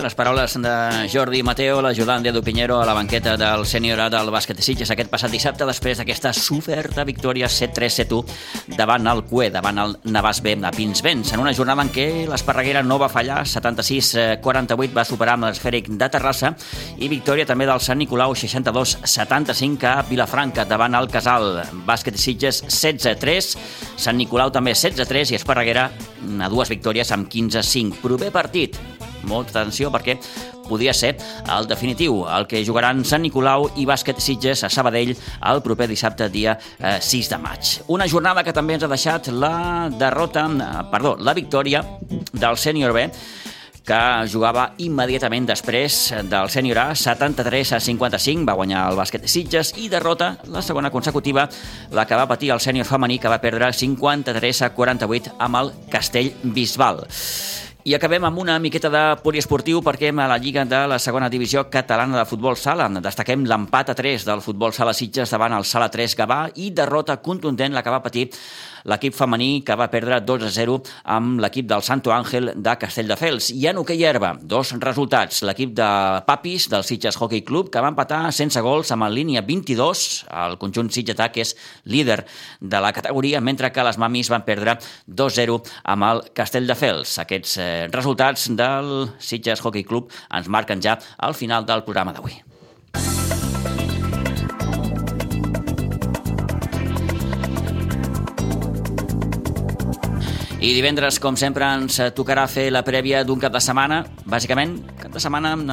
[0.03, 0.71] Les paraules de
[1.07, 4.91] Jordi Mateo, l'ajudant d'Edu Pinheiro a la banqueta del sènior A del bàsquet de Sitges
[4.91, 10.57] aquest passat dissabte després d'aquesta superta victòria 7-3-7-1 davant el CUE, davant el Navàs B
[10.59, 15.47] a Pinsbens, en una jornada en què l'Esparreguera no va fallar, 76-48 va superar amb
[15.47, 16.51] l'esfèric de Terrassa
[16.99, 22.65] i victòria també del Sant Nicolau 62-75 a Vilafranca davant el Casal, bàsquet de Sitges
[22.67, 23.55] 16-3,
[24.03, 25.87] Sant Nicolau també 16-3 i Esparreguera
[26.43, 28.03] a dues victòries amb 15-5.
[28.03, 28.81] Prové partit,
[29.23, 30.19] molta atenció perquè
[30.69, 31.17] podia ser
[31.53, 36.31] el definitiu, el que jugaran Sant Nicolau i Bàsquet Sitges a Sabadell el proper dissabte,
[36.33, 37.73] dia eh, 6 de maig.
[37.93, 41.85] Una jornada que també ens ha deixat la derrota, eh, perdó, la victòria
[42.33, 43.09] del sènior B,
[43.83, 43.99] que
[44.31, 45.97] jugava immediatament després
[46.31, 50.93] del sènior A, 73 a 55, va guanyar el bàsquet Sitges i derrota la segona
[50.95, 51.49] consecutiva,
[51.91, 55.75] la que va patir el sènior femení, que va perdre 53 a 48 amb el
[55.91, 57.05] Castell Bisbal.
[57.83, 61.65] I acabem amb una miqueta de poliesportiu perquè a la Lliga de la segona divisió
[61.69, 62.87] catalana de futbol sala.
[63.03, 67.17] Destaquem l'empat a 3 del futbol sala Sitges davant el Sala 3 Gavà i derrota
[67.17, 68.29] contundent la que va patir
[68.89, 70.79] l'equip femení que va perdre 2 a 0
[71.15, 73.51] amb l'equip del Santo Ángel de Castelldefels.
[73.55, 75.43] I en hoquei herba, dos resultats.
[75.47, 75.89] L'equip de
[76.27, 80.05] Papis, del Sitges Hockey Club, que va empatar sense gols amb el línia 22,
[80.47, 81.55] el conjunt Sitgetà, que és
[81.85, 82.23] líder
[82.61, 85.59] de la categoria, mentre que les mamis van perdre 2-0
[85.95, 87.19] amb el Castelldefels.
[87.23, 92.41] Aquests eh, resultats del Sitges Hockey Club ens marquen ja al final del programa d'avui.
[100.63, 105.11] I divendres, com sempre, ens tocarà fer la prèvia d'un cap de setmana, bàsicament, cap
[105.11, 105.73] de setmana amb,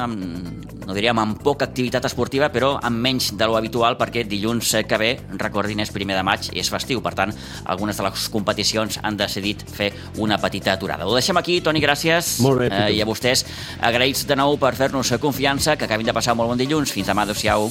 [0.82, 4.98] no diríem amb poca activitat esportiva, però amb menys de lo habitual, perquè dilluns que
[4.98, 6.98] ve, recordin, és primer de maig i és festiu.
[7.06, 7.30] Per tant,
[7.70, 11.06] algunes de les competicions han decidit fer una petita aturada.
[11.06, 12.40] Ho deixem aquí, Toni, gràcies.
[12.42, 13.46] Molt bé, eh, I a vostès,
[13.78, 16.90] agraïts de nou per fer-nos confiança, que acabin de passar un molt bon dilluns.
[16.90, 17.70] Fins demà, adeu-siau.